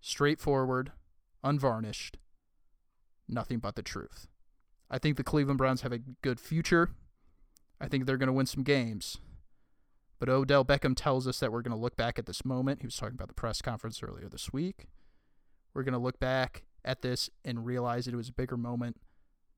Straightforward, 0.02 0.92
unvarnished, 1.44 2.18
nothing 3.28 3.60
but 3.60 3.76
the 3.76 3.82
truth. 3.82 4.28
I 4.90 5.00
think 5.00 5.18
the 5.18 5.24
Cleveland 5.24 5.58
Browns 5.58 5.82
have 5.82 5.92
a 5.92 5.98
good 5.98 6.40
future. 6.40 6.92
I 7.80 7.88
think 7.88 8.06
they're 8.06 8.18
going 8.18 8.28
to 8.28 8.34
win 8.34 8.46
some 8.46 8.64
games. 8.64 9.18
But 10.20 10.30
Odell 10.30 10.64
Beckham 10.64 10.96
tells 10.96 11.28
us 11.28 11.40
that 11.40 11.52
we're 11.52 11.62
going 11.62 11.76
to 11.76 11.82
look 11.82 11.98
back 11.98 12.18
at 12.18 12.26
this 12.26 12.46
moment. 12.46 12.82
He 12.82 12.88
was 12.88 12.96
talking 12.96 13.16
about 13.16 13.28
the 13.28 13.34
press 13.34 13.62
conference 13.62 14.02
earlier 14.02 14.30
this 14.30 14.54
week. 14.54 14.88
We're 15.74 15.84
going 15.84 15.94
to 15.94 16.00
look 16.00 16.20
back 16.20 16.64
at 16.86 17.02
this 17.02 17.30
and 17.44 17.66
realize 17.66 18.06
that 18.06 18.14
it 18.14 18.18
was 18.18 18.30
a 18.30 18.34
bigger 18.34 18.58
moment 18.58 18.98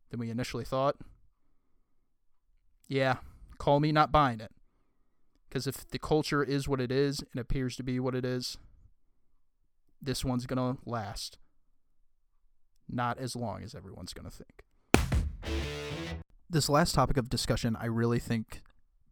than 0.09 0.19
we 0.19 0.29
initially 0.29 0.65
thought. 0.65 0.95
Yeah, 2.87 3.17
call 3.57 3.79
me 3.79 3.91
not 3.91 4.11
buying 4.11 4.39
it. 4.39 4.51
Because 5.47 5.67
if 5.67 5.87
the 5.89 5.99
culture 5.99 6.43
is 6.43 6.67
what 6.67 6.81
it 6.81 6.91
is 6.91 7.23
and 7.31 7.39
appears 7.39 7.75
to 7.75 7.83
be 7.83 7.99
what 7.99 8.15
it 8.15 8.25
is, 8.25 8.57
this 10.01 10.25
one's 10.25 10.45
going 10.45 10.75
to 10.75 10.81
last. 10.89 11.37
Not 12.89 13.17
as 13.19 13.35
long 13.35 13.63
as 13.63 13.75
everyone's 13.75 14.13
going 14.13 14.29
to 14.29 14.35
think. 14.35 14.63
This 16.49 16.69
last 16.69 16.95
topic 16.95 17.17
of 17.17 17.29
discussion, 17.29 17.75
I 17.79 17.85
really 17.85 18.19
think 18.19 18.61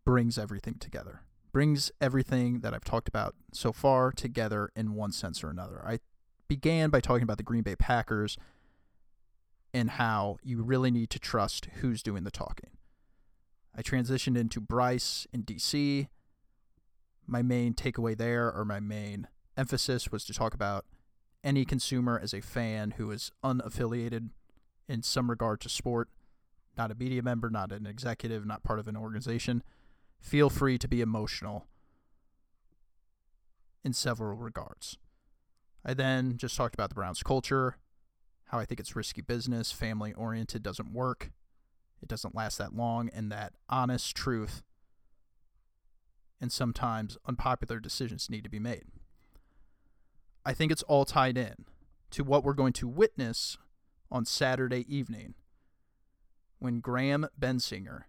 brings 0.05 0.37
everything 0.37 0.75
together. 0.75 1.21
Brings 1.51 1.91
everything 1.99 2.61
that 2.61 2.73
I've 2.73 2.83
talked 2.83 3.07
about 3.07 3.35
so 3.53 3.71
far 3.71 4.11
together 4.11 4.71
in 4.75 4.93
one 4.93 5.11
sense 5.11 5.43
or 5.43 5.49
another. 5.49 5.83
I 5.85 5.99
began 6.47 6.89
by 6.89 7.01
talking 7.01 7.23
about 7.23 7.37
the 7.37 7.43
Green 7.43 7.63
Bay 7.63 7.75
Packers 7.75 8.37
and 9.73 9.91
how 9.91 10.37
you 10.43 10.63
really 10.63 10.91
need 10.91 11.09
to 11.09 11.19
trust 11.19 11.67
who's 11.81 12.01
doing 12.01 12.23
the 12.23 12.31
talking. 12.31 12.69
I 13.75 13.81
transitioned 13.81 14.37
into 14.37 14.61
Bryce 14.61 15.27
in 15.33 15.43
DC. 15.43 16.07
My 17.27 17.41
main 17.41 17.73
takeaway 17.73 18.17
there, 18.17 18.51
or 18.51 18.63
my 18.63 18.79
main 18.79 19.27
emphasis, 19.57 20.11
was 20.11 20.23
to 20.25 20.33
talk 20.33 20.53
about 20.53 20.85
any 21.43 21.65
consumer 21.65 22.19
as 22.21 22.33
a 22.33 22.41
fan 22.41 22.91
who 22.91 23.11
is 23.11 23.31
unaffiliated 23.43 24.29
in 24.87 25.03
some 25.03 25.29
regard 25.29 25.59
to 25.61 25.69
sport, 25.69 26.09
not 26.77 26.91
a 26.91 26.95
media 26.95 27.21
member, 27.21 27.49
not 27.49 27.71
an 27.71 27.85
executive, 27.85 28.45
not 28.45 28.63
part 28.63 28.79
of 28.79 28.87
an 28.87 28.97
organization. 28.97 29.63
Feel 30.19 30.49
free 30.49 30.77
to 30.77 30.87
be 30.87 31.01
emotional 31.01 31.65
in 33.83 33.93
several 33.93 34.37
regards. 34.37 34.97
I 35.85 35.93
then 35.93 36.37
just 36.37 36.55
talked 36.57 36.73
about 36.73 36.89
the 36.89 36.95
Browns 36.95 37.21
culture, 37.21 37.77
how 38.45 38.59
I 38.59 38.65
think 38.65 38.79
it's 38.79 38.95
risky 38.95 39.21
business, 39.21 39.71
family 39.71 40.13
oriented, 40.13 40.63
doesn't 40.63 40.93
work, 40.93 41.31
it 42.01 42.07
doesn't 42.07 42.35
last 42.35 42.57
that 42.57 42.75
long, 42.75 43.09
and 43.09 43.31
that 43.31 43.53
honest 43.69 44.15
truth 44.15 44.63
and 46.41 46.51
sometimes 46.51 47.17
unpopular 47.27 47.79
decisions 47.79 48.29
need 48.29 48.43
to 48.43 48.49
be 48.49 48.59
made. 48.59 48.85
I 50.45 50.53
think 50.53 50.71
it's 50.71 50.83
all 50.83 51.05
tied 51.05 51.37
in 51.37 51.65
to 52.11 52.23
what 52.23 52.43
we're 52.43 52.53
going 52.53 52.73
to 52.73 52.87
witness 52.87 53.57
on 54.11 54.25
Saturday 54.25 54.85
evening 54.87 55.35
when 56.65 56.79
Graham 56.79 57.27
Bensinger 57.39 58.05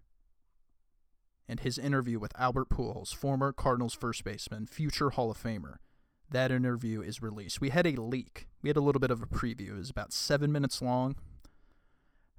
and 1.47 1.61
his 1.61 1.77
interview 1.77 2.19
with 2.19 2.33
Albert 2.41 2.71
Pujols, 2.71 3.15
former 3.15 3.53
Cardinals 3.53 3.93
first 3.93 4.25
baseman, 4.25 4.65
future 4.65 5.11
Hall 5.11 5.31
of 5.31 5.37
Famer, 5.37 5.75
that 6.31 6.51
interview 6.51 7.03
is 7.03 7.21
released. 7.21 7.61
We 7.61 7.69
had 7.69 7.87
a 7.87 8.01
leak. 8.01 8.49
We 8.63 8.71
had 8.71 8.79
a 8.79 8.81
little 8.81 8.99
bit 8.99 9.11
of 9.11 9.23
a 9.23 9.27
preview. 9.27 9.73
It 9.73 9.77
was 9.77 9.91
about 9.91 10.15
seven 10.15 10.51
minutes 10.51 10.81
long. 10.81 11.17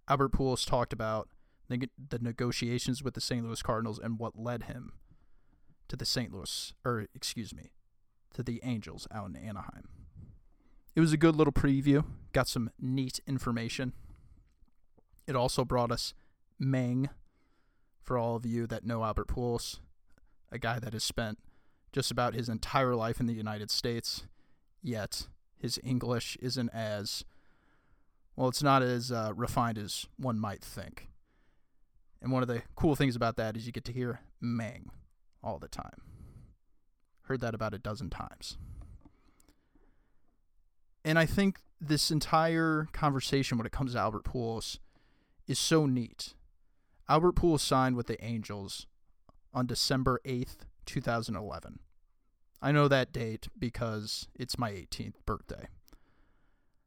Albert 0.09 0.31
Pujols 0.31 0.65
talked 0.65 0.91
about 0.91 1.29
the, 1.69 1.87
the 2.09 2.17
negotiations 2.17 3.03
with 3.03 3.13
the 3.13 3.21
St. 3.21 3.45
Louis 3.45 3.61
Cardinals 3.61 3.99
and 3.99 4.17
what 4.17 4.39
led 4.39 4.63
him 4.63 4.93
to 5.87 5.95
the 5.95 6.03
St. 6.03 6.33
Louis, 6.33 6.73
or 6.83 7.05
excuse 7.13 7.53
me, 7.53 7.69
to 8.33 8.41
the 8.41 8.59
Angels 8.63 9.07
out 9.13 9.29
in 9.29 9.35
Anaheim. 9.35 9.87
It 10.95 10.99
was 10.99 11.13
a 11.13 11.17
good 11.17 11.35
little 11.35 11.53
preview. 11.53 12.03
Got 12.33 12.47
some 12.47 12.71
neat 12.79 13.19
information. 13.27 13.93
It 15.27 15.35
also 15.35 15.65
brought 15.65 15.91
us 15.91 16.13
Meng, 16.57 17.09
for 18.01 18.17
all 18.17 18.35
of 18.35 18.45
you 18.45 18.65
that 18.67 18.85
know 18.85 19.03
Albert 19.03 19.27
Pujols, 19.27 19.79
a 20.51 20.57
guy 20.57 20.79
that 20.79 20.93
has 20.93 21.03
spent 21.03 21.39
just 21.91 22.09
about 22.09 22.33
his 22.33 22.47
entire 22.47 22.95
life 22.95 23.19
in 23.19 23.25
the 23.25 23.33
United 23.33 23.69
States, 23.69 24.25
yet 24.81 25.27
his 25.57 25.79
English 25.83 26.37
isn't 26.41 26.69
as 26.69 27.25
well, 28.37 28.49
it's 28.49 28.61
not 28.61 28.83
as 28.83 29.11
uh, 29.11 29.33
refined 29.35 29.79
as 29.79 30.05
one 30.15 30.39
might 30.39 30.63
think. 30.63 31.09
And 32.21 32.31
one 32.31 32.43
of 32.43 32.47
the 32.47 32.61
cool 32.75 32.95
things 32.95 33.15
about 33.15 33.35
that 33.37 33.57
is 33.57 33.65
you 33.65 33.71
get 33.71 33.83
to 33.85 33.91
hear 33.91 34.19
Meng 34.39 34.91
all 35.43 35.57
the 35.57 35.67
time. 35.67 36.01
Heard 37.23 37.41
that 37.41 37.55
about 37.55 37.73
a 37.73 37.79
dozen 37.79 38.11
times. 38.11 38.57
And 41.03 41.17
I 41.17 41.25
think 41.25 41.61
this 41.81 42.11
entire 42.11 42.87
conversation 42.93 43.57
when 43.57 43.65
it 43.65 43.71
comes 43.71 43.93
to 43.93 43.99
Albert 43.99 44.23
Pujols 44.23 44.77
is 45.47 45.59
so 45.59 45.85
neat. 45.85 46.33
Albert 47.09 47.35
Pujols 47.35 47.61
signed 47.61 47.95
with 47.95 48.07
the 48.07 48.23
Angels 48.23 48.85
on 49.53 49.65
December 49.65 50.19
8th, 50.25 50.65
2011. 50.85 51.79
I 52.61 52.71
know 52.71 52.87
that 52.87 53.13
date 53.13 53.47
because 53.57 54.27
it's 54.35 54.59
my 54.59 54.71
18th 54.71 55.25
birthday. 55.25 55.67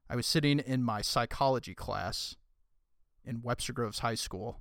I 0.08 0.16
was 0.16 0.26
sitting 0.26 0.58
in 0.58 0.82
my 0.82 1.02
psychology 1.02 1.74
class 1.74 2.36
in 3.24 3.42
Webster 3.42 3.72
Groves 3.72 4.00
High 4.00 4.16
School, 4.16 4.58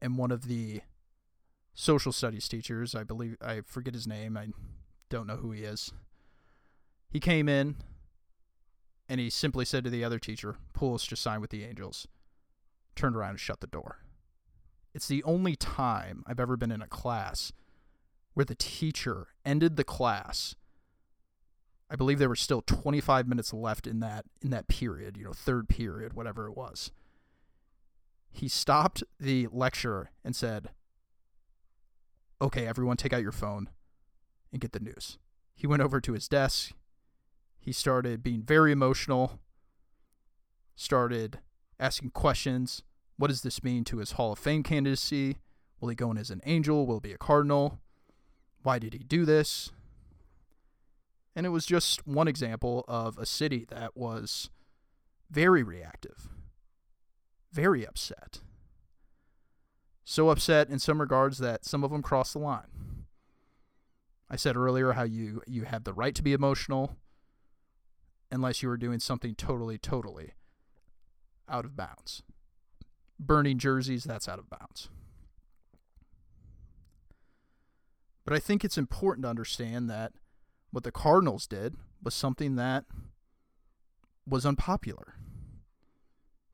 and 0.00 0.16
one 0.16 0.30
of 0.30 0.48
the 0.48 0.80
social 1.74 2.12
studies 2.12 2.48
teachers, 2.48 2.94
I 2.94 3.04
believe, 3.04 3.36
I 3.42 3.60
forget 3.66 3.92
his 3.92 4.06
name, 4.06 4.36
I 4.36 4.48
don't 5.10 5.26
know 5.26 5.36
who 5.36 5.52
he 5.52 5.62
is, 5.62 5.92
he 7.10 7.20
came 7.20 7.48
in 7.48 7.76
and 9.08 9.20
he 9.20 9.30
simply 9.30 9.64
said 9.64 9.84
to 9.84 9.90
the 9.90 10.02
other 10.02 10.18
teacher, 10.18 10.56
Pujols 10.74 11.06
just 11.06 11.22
signed 11.22 11.42
with 11.42 11.50
the 11.50 11.64
Angels, 11.64 12.08
turned 12.96 13.14
around 13.16 13.30
and 13.30 13.40
shut 13.40 13.60
the 13.60 13.66
door. 13.66 13.98
It's 14.94 15.08
the 15.08 15.22
only 15.24 15.56
time 15.56 16.24
I've 16.26 16.40
ever 16.40 16.56
been 16.56 16.72
in 16.72 16.82
a 16.82 16.88
class 16.88 17.52
where 18.34 18.46
the 18.46 18.54
teacher 18.54 19.28
ended 19.44 19.76
the 19.76 19.84
class. 19.84 20.54
I 21.88 21.96
believe 21.96 22.18
there 22.18 22.28
were 22.28 22.36
still 22.36 22.62
25 22.62 23.28
minutes 23.28 23.52
left 23.52 23.86
in 23.86 24.00
that 24.00 24.24
in 24.42 24.50
that 24.50 24.68
period, 24.68 25.16
you 25.16 25.24
know, 25.24 25.32
third 25.32 25.68
period, 25.68 26.14
whatever 26.14 26.48
it 26.48 26.56
was. 26.56 26.90
He 28.30 28.48
stopped 28.48 29.04
the 29.20 29.46
lecture 29.52 30.10
and 30.24 30.34
said, 30.34 30.70
"Okay, 32.40 32.66
everyone 32.66 32.96
take 32.96 33.12
out 33.12 33.22
your 33.22 33.32
phone 33.32 33.70
and 34.50 34.60
get 34.60 34.72
the 34.72 34.80
news." 34.80 35.18
He 35.54 35.66
went 35.66 35.82
over 35.82 36.00
to 36.00 36.12
his 36.12 36.28
desk. 36.28 36.72
He 37.58 37.72
started 37.72 38.22
being 38.22 38.42
very 38.42 38.72
emotional. 38.72 39.40
Started 40.74 41.40
asking 41.78 42.10
questions. 42.10 42.82
What 43.16 43.28
does 43.28 43.42
this 43.42 43.62
mean 43.62 43.84
to 43.84 43.98
his 43.98 44.12
Hall 44.12 44.32
of 44.32 44.38
Fame 44.38 44.62
candidacy? 44.62 45.38
Will 45.80 45.88
he 45.88 45.94
go 45.94 46.10
in 46.10 46.18
as 46.18 46.30
an 46.30 46.42
angel? 46.44 46.86
Will 46.86 46.96
he 46.96 47.08
be 47.08 47.12
a 47.12 47.18
cardinal? 47.18 47.80
Why 48.62 48.78
did 48.78 48.92
he 48.92 49.00
do 49.00 49.24
this? 49.24 49.70
And 51.34 51.44
it 51.44 51.50
was 51.50 51.66
just 51.66 52.06
one 52.06 52.28
example 52.28 52.84
of 52.88 53.18
a 53.18 53.26
city 53.26 53.66
that 53.68 53.96
was 53.96 54.50
very 55.30 55.62
reactive, 55.62 56.28
very 57.52 57.86
upset. 57.86 58.40
So 60.04 60.30
upset 60.30 60.70
in 60.70 60.78
some 60.78 61.00
regards 61.00 61.38
that 61.38 61.64
some 61.64 61.84
of 61.84 61.90
them 61.90 62.02
crossed 62.02 62.32
the 62.32 62.38
line. 62.38 63.04
I 64.30 64.36
said 64.36 64.56
earlier 64.56 64.92
how 64.92 65.02
you 65.02 65.42
you 65.46 65.62
have 65.62 65.84
the 65.84 65.92
right 65.92 66.14
to 66.14 66.22
be 66.22 66.32
emotional 66.32 66.96
unless 68.30 68.62
you 68.62 68.70
are 68.70 68.76
doing 68.76 68.98
something 68.98 69.34
totally 69.34 69.78
totally 69.78 70.32
out 71.48 71.64
of 71.64 71.76
bounds. 71.76 72.22
Burning 73.18 73.58
jerseys, 73.58 74.04
that's 74.04 74.28
out 74.28 74.38
of 74.38 74.50
bounds. 74.50 74.88
But 78.24 78.34
I 78.34 78.38
think 78.38 78.64
it's 78.64 78.76
important 78.76 79.24
to 79.24 79.30
understand 79.30 79.88
that 79.88 80.12
what 80.70 80.84
the 80.84 80.92
Cardinals 80.92 81.46
did 81.46 81.76
was 82.02 82.14
something 82.14 82.56
that 82.56 82.84
was 84.26 84.44
unpopular, 84.44 85.14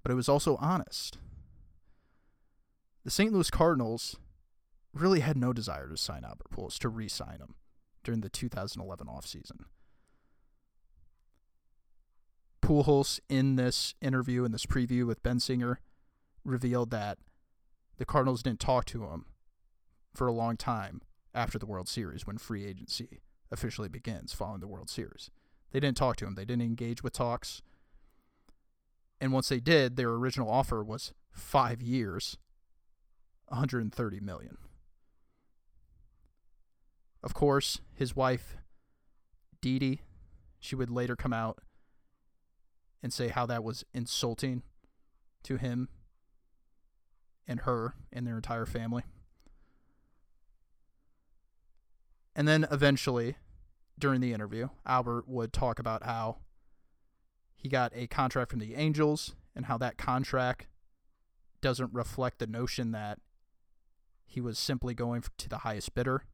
but 0.03 0.13
it 0.13 0.15
was 0.15 0.29
also 0.29 0.57
honest. 0.57 1.19
The 3.05 3.11
St. 3.11 3.33
Louis 3.33 3.51
Cardinals 3.51 4.17
really 4.93 5.21
had 5.21 5.37
no 5.37 5.53
desire 5.53 5.89
to 5.89 5.97
sign 5.97 6.25
Albert 6.25 6.51
Pujols, 6.51 6.79
to 6.79 6.89
re 6.89 7.09
sign 7.09 7.39
him 7.39 7.55
during 8.05 8.21
the 8.21 8.29
2011 8.29 9.07
offseason. 9.07 9.65
Pujols, 12.73 13.21
in 13.29 13.57
this 13.57 13.95
interview, 14.01 14.45
in 14.45 14.53
this 14.53 14.65
preview 14.65 15.07
with 15.07 15.23
Ben 15.23 15.39
Singer 15.39 15.79
revealed 16.43 16.91
that 16.91 17.19
the 17.99 18.07
Cardinals 18.07 18.43
didn't 18.43 18.61
talk 18.61 18.87
to 18.87 19.05
him 19.05 19.27
for 20.15 20.27
a 20.27 20.33
long 20.33 20.57
time 20.57 21.03
after 21.35 21.59
the 21.59 21.67
World 21.67 21.87
Series 21.87 22.27
when 22.27 22.39
free 22.39 22.65
agency 22.65 23.21
officially 23.51 23.91
begins 23.91 24.33
following 24.33 24.61
the 24.61 24.67
World 24.67 24.89
Series. 24.89 25.31
They 25.71 25.81
didn't 25.81 25.99
talk 25.99 26.17
to 26.17 26.27
him. 26.27 26.35
They 26.35 26.47
didn't 26.47 26.63
engage 26.63 27.03
with 27.03 27.13
talks. 27.13 27.61
And 29.21 29.35
once 29.35 29.51
they 29.51 29.61
did, 29.61 29.97
their 29.97 30.09
original 30.09 30.51
offer 30.51 30.83
was 30.83 31.13
5 31.31 31.83
years, 31.83 32.39
130 33.49 34.21
million. 34.21 34.57
Of 37.23 37.35
course, 37.35 37.83
his 37.95 38.17
wife 38.17 38.57
Didi, 39.61 40.01
she 40.59 40.75
would 40.75 40.91
later 40.91 41.17
come 41.17 41.35
out 41.35 41.59
and 43.03 43.13
say 43.13 43.29
how 43.29 43.47
that 43.47 43.65
was 43.65 43.85
insulting 43.93 44.63
to 45.43 45.57
him 45.57 45.89
and 47.47 47.61
her 47.61 47.95
and 48.13 48.27
their 48.27 48.37
entire 48.37 48.67
family. 48.67 49.03
And 52.35 52.49
then 52.49 52.67
eventually, 52.71 53.37
during 53.99 54.21
the 54.21 54.33
interview, 54.33 54.69
Albert 54.87 55.29
would 55.29 55.53
talk 55.53 55.79
about 55.79 56.05
how 56.05 56.39
he 57.55 57.69
got 57.69 57.93
a 57.95 58.07
contract 58.07 58.51
from 58.51 58.61
the 58.61 58.75
Angels 58.75 59.35
and 59.55 59.67
how 59.67 59.77
that 59.79 59.99
contract 59.99 60.67
doesn't 61.61 61.93
reflect 61.93 62.39
the 62.39 62.47
notion 62.47 62.93
that 62.93 63.19
he 64.25 64.41
was 64.41 64.59
simply 64.59 64.95
going 64.95 65.23
to 65.37 65.49
the 65.49 65.59
highest 65.59 65.95
bidder 65.95 66.25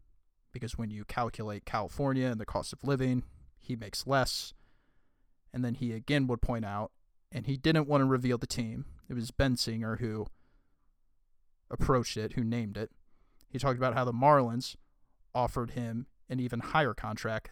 because 0.52 0.78
when 0.78 0.90
you 0.90 1.04
calculate 1.04 1.64
California 1.64 2.26
and 2.26 2.40
the 2.40 2.46
cost 2.46 2.72
of 2.72 2.84
living, 2.84 3.24
he 3.58 3.76
makes 3.76 4.06
less. 4.06 4.54
And 5.58 5.64
then 5.64 5.74
he 5.74 5.92
again 5.92 6.28
would 6.28 6.40
point 6.40 6.64
out, 6.64 6.92
and 7.32 7.44
he 7.44 7.56
didn't 7.56 7.88
want 7.88 8.02
to 8.02 8.04
reveal 8.04 8.38
the 8.38 8.46
team. 8.46 8.84
It 9.08 9.14
was 9.14 9.32
Ben 9.32 9.56
Singer 9.56 9.96
who 9.96 10.28
approached 11.68 12.16
it, 12.16 12.34
who 12.34 12.44
named 12.44 12.76
it. 12.76 12.92
He 13.48 13.58
talked 13.58 13.76
about 13.76 13.94
how 13.94 14.04
the 14.04 14.12
Marlins 14.12 14.76
offered 15.34 15.72
him 15.72 16.06
an 16.28 16.38
even 16.38 16.60
higher 16.60 16.94
contract 16.94 17.50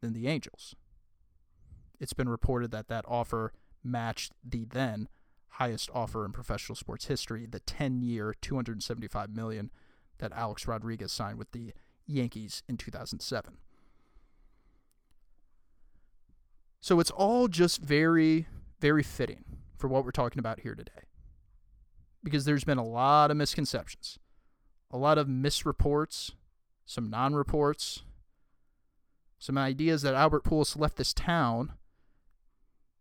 than 0.00 0.14
the 0.14 0.26
Angels. 0.26 0.74
It's 2.00 2.14
been 2.14 2.30
reported 2.30 2.70
that 2.70 2.88
that 2.88 3.04
offer 3.06 3.52
matched 3.84 4.32
the 4.42 4.64
then 4.64 5.10
highest 5.48 5.90
offer 5.92 6.24
in 6.24 6.32
professional 6.32 6.76
sports 6.76 7.08
history, 7.08 7.44
the 7.44 7.60
10-year, 7.60 8.36
275 8.40 9.36
million 9.36 9.70
that 10.16 10.32
Alex 10.32 10.66
Rodriguez 10.66 11.12
signed 11.12 11.36
with 11.36 11.52
the 11.52 11.74
Yankees 12.06 12.62
in 12.70 12.78
2007. 12.78 13.58
So 16.80 17.00
it's 17.00 17.10
all 17.10 17.48
just 17.48 17.80
very 17.80 18.46
very 18.80 19.02
fitting 19.02 19.44
for 19.76 19.88
what 19.88 20.04
we're 20.04 20.10
talking 20.10 20.38
about 20.38 20.60
here 20.60 20.74
today. 20.74 21.06
Because 22.22 22.44
there's 22.44 22.64
been 22.64 22.78
a 22.78 22.84
lot 22.84 23.30
of 23.30 23.36
misconceptions, 23.36 24.18
a 24.90 24.98
lot 24.98 25.18
of 25.18 25.26
misreports, 25.26 26.32
some 26.84 27.10
non 27.10 27.34
reports, 27.34 28.02
some 29.38 29.56
ideas 29.56 30.02
that 30.02 30.14
Albert 30.14 30.44
Pujols 30.44 30.78
left 30.78 30.96
this 30.96 31.14
town 31.14 31.72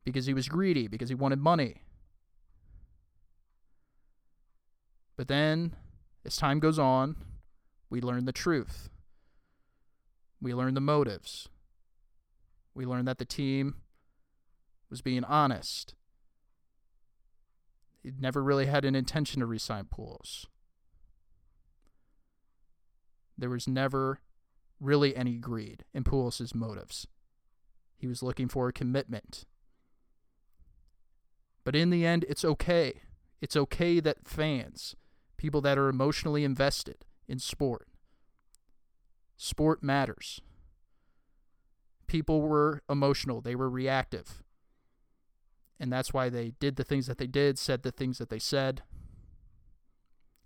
because 0.04 0.28
he 0.28 0.34
was 0.34 0.48
greedy, 0.48 0.88
because 0.88 1.10
he 1.10 1.16
wanted 1.16 1.40
money. 1.40 1.82
But 5.18 5.28
then, 5.28 5.76
as 6.24 6.38
time 6.38 6.60
goes 6.60 6.78
on, 6.78 7.16
we 7.90 8.02
learn 8.02 8.26
the 8.26 8.32
truth. 8.32 8.90
We 10.40 10.54
learn 10.54 10.76
the 10.76 10.82
motives. 10.82 11.50
We 12.78 12.86
learned 12.86 13.08
that 13.08 13.18
the 13.18 13.26
team 13.26 13.78
was 14.92 15.02
being 15.02 15.24
honest. 15.24 15.96
He 18.04 18.12
never 18.20 18.44
really 18.44 18.68
had 18.68 18.86
an 18.86 18.94
intention 18.94 19.40
to 19.40 19.48
resign 19.48 19.86
Pujols. 19.86 20.46
There 23.36 23.50
was 23.50 23.68
never 23.68 24.22
really 24.80 25.16
any 25.16 25.38
greed 25.38 25.86
in 25.92 26.04
Pujols' 26.04 26.54
motives. 26.54 27.08
He 27.98 28.06
was 28.06 28.22
looking 28.22 28.48
for 28.48 28.68
a 28.68 28.74
commitment. 28.74 29.46
But 31.64 31.76
in 31.76 31.90
the 31.90 32.06
end, 32.06 32.26
it's 32.30 32.46
okay. 32.46 33.02
It's 33.42 33.58
okay 33.58 34.00
that 34.02 34.28
fans, 34.28 34.96
people 35.36 35.62
that 35.62 35.80
are 35.80 35.90
emotionally 35.90 36.44
invested 36.44 37.06
in 37.28 37.40
sport, 37.40 37.88
sport 39.36 39.82
matters. 39.82 40.42
People 42.08 42.42
were 42.42 42.82
emotional, 42.90 43.42
they 43.42 43.56
were 43.56 43.70
reactive. 43.70 44.44
And 45.80 45.92
that's 45.92 46.14
why 46.14 46.30
they 46.30 46.54
did 46.60 46.76
the 46.76 46.84
things 46.84 47.08
that 47.08 47.18
they 47.18 47.28
did, 47.28 47.60
said 47.60 47.84
the 47.84 47.92
things 47.92 48.18
that 48.18 48.30
they 48.30 48.40
said. 48.40 48.82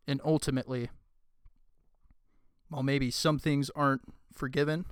And 0.07 0.19
ultimately, 0.25 0.89
while 2.69 2.83
maybe 2.83 3.11
some 3.11 3.39
things 3.39 3.69
aren't 3.75 4.01
forgiven, 4.33 4.85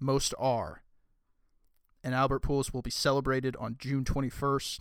most 0.00 0.34
are. 0.38 0.82
And 2.02 2.14
Albert 2.14 2.42
Pujols 2.42 2.72
will 2.72 2.82
be 2.82 2.90
celebrated 2.90 3.56
on 3.56 3.76
June 3.78 4.04
21st, 4.04 4.80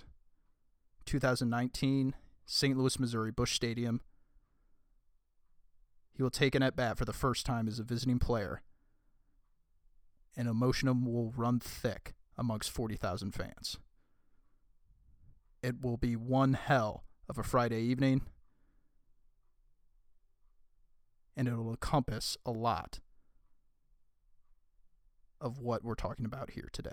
2019, 1.05 2.15
St. 2.45 2.77
Louis, 2.77 2.99
Missouri, 2.99 3.31
Busch 3.31 3.53
Stadium. 3.53 4.01
He 6.13 6.21
will 6.21 6.29
take 6.29 6.55
an 6.55 6.63
at 6.63 6.75
bat 6.75 6.97
for 6.97 7.05
the 7.05 7.13
first 7.13 7.45
time 7.45 7.67
as 7.67 7.79
a 7.79 7.83
visiting 7.83 8.19
player, 8.19 8.61
and 10.35 10.47
emotion 10.47 11.03
will 11.05 11.31
run 11.35 11.59
thick 11.59 12.13
amongst 12.37 12.71
40,000 12.71 13.31
fans. 13.31 13.77
It 15.61 15.81
will 15.81 15.97
be 15.97 16.15
one 16.15 16.53
hell 16.53 17.03
of 17.29 17.37
a 17.37 17.43
Friday 17.43 17.81
evening 17.81 18.21
and 21.35 21.47
it 21.47 21.55
will 21.55 21.71
encompass 21.71 22.37
a 22.45 22.51
lot 22.51 22.99
of 25.41 25.59
what 25.59 25.83
we're 25.83 25.95
talking 25.95 26.25
about 26.25 26.51
here 26.51 26.69
today. 26.71 26.91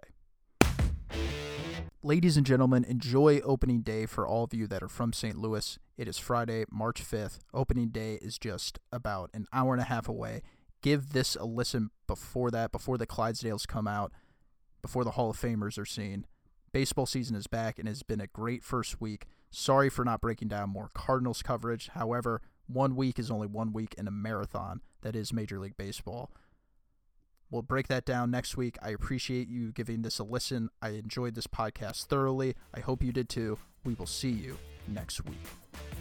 Ladies 2.03 2.39
and 2.39 2.47
gentlemen, 2.47 2.85
enjoy 2.85 3.41
opening 3.41 3.83
day 3.83 4.07
for 4.07 4.27
all 4.27 4.45
of 4.45 4.55
you 4.55 4.67
that 4.67 4.83
are 4.83 4.89
from 4.89 5.13
St. 5.13 5.37
Louis. 5.37 5.79
It 5.99 6.09
is 6.09 6.17
Friday, 6.17 6.65
March 6.71 7.03
5th. 7.03 7.41
Opening 7.53 7.89
day 7.89 8.15
is 8.23 8.39
just 8.39 8.79
about 8.91 9.29
an 9.35 9.47
hour 9.53 9.75
and 9.75 9.83
a 9.83 9.85
half 9.85 10.09
away. 10.09 10.41
Give 10.83 11.13
this 11.13 11.37
a 11.37 11.45
listen 11.45 11.91
before 12.07 12.51
that, 12.51 12.73
before 12.73 12.99
the 12.99 13.07
Clydesdales 13.07 13.67
come 13.67 13.87
out, 13.87 14.13
before 14.83 15.05
the 15.05 15.13
Hall 15.13 15.31
of 15.31 15.41
Famers 15.41 15.79
are 15.79 15.87
seen. 15.87 16.27
Baseball 16.73 17.07
season 17.07 17.37
is 17.37 17.47
back 17.47 17.79
and 17.79 17.89
has 17.89 18.03
been 18.03 18.21
a 18.21 18.27
great 18.29 18.65
first 18.65 19.01
week. 19.01 19.27
Sorry 19.51 19.91
for 19.91 20.05
not 20.05 20.21
breaking 20.21 20.49
down 20.49 20.71
more 20.71 20.91
Cardinals 20.95 21.43
coverage. 21.43 21.89
However, 21.89 22.41
one 22.67 22.95
week 22.95 23.19
is 23.19 23.31
only 23.31 23.49
one 23.49 23.73
week 23.73 23.95
in 23.99 24.07
a 24.07 24.13
marathon 24.13 24.81
that 25.03 25.17
is 25.17 25.33
Major 25.33 25.59
League 25.59 25.77
Baseball. 25.77 26.31
We'll 27.51 27.63
break 27.63 27.89
that 27.89 28.05
down 28.05 28.31
next 28.31 28.57
week. 28.57 28.79
I 28.81 28.91
appreciate 28.91 29.49
you 29.49 29.73
giving 29.73 30.03
this 30.03 30.21
a 30.21 30.25
listen. 30.25 30.71
I 30.81 30.91
enjoyed 30.91 31.35
this 31.35 31.49
podcast 31.49 32.07
thoroughly. 32.07 32.55
I 32.73 32.79
hope 32.81 33.03
you 33.03 33.13
did 33.13 33.29
too. 33.29 33.59
We 33.85 33.95
will 33.95 34.07
see 34.07 34.31
you 34.31 34.57
next 34.87 35.25
week. 35.25 36.00